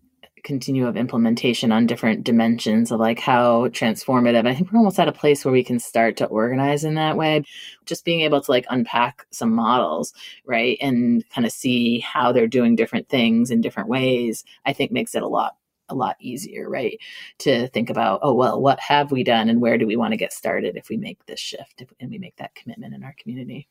[0.43, 4.45] continuum of implementation on different dimensions of like how transformative.
[4.47, 7.17] I think we're almost at a place where we can start to organize in that
[7.17, 7.43] way.
[7.85, 10.13] Just being able to like unpack some models,
[10.45, 10.77] right?
[10.81, 15.15] And kind of see how they're doing different things in different ways, I think makes
[15.15, 15.57] it a lot
[15.89, 16.97] a lot easier, right?
[17.39, 20.17] To think about, oh, well, what have we done and where do we want to
[20.17, 23.67] get started if we make this shift and we make that commitment in our community?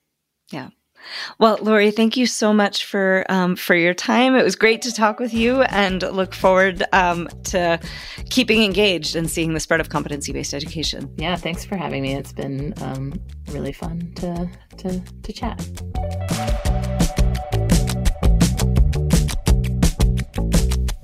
[0.50, 0.68] Yeah.
[1.38, 4.34] Well, Laurie, thank you so much for um, for your time.
[4.34, 7.80] It was great to talk with you, and look forward um, to
[8.30, 11.12] keeping engaged and seeing the spread of competency based education.
[11.16, 12.14] Yeah, thanks for having me.
[12.14, 13.14] It's been um,
[13.48, 14.48] really fun to
[14.78, 15.58] to to chat.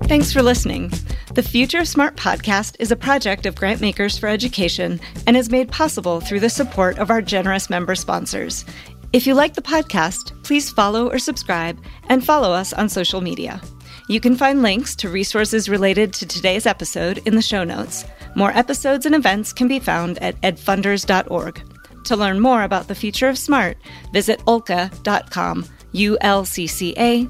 [0.03, 0.91] Thanks for listening.
[1.35, 6.19] The Future Smart podcast is a project of Grantmakers for Education and is made possible
[6.19, 8.65] through the support of our generous member sponsors.
[9.11, 11.79] If you like the podcast, please follow or subscribe
[12.09, 13.59] and follow us on social media.
[14.07, 18.05] You can find links to resources related to today's episode in the show notes.
[18.35, 21.61] More episodes and events can be found at edfunders.org.
[22.05, 23.77] To learn more about the future of SMART,
[24.13, 27.29] visit Olca.com, ulcca.com.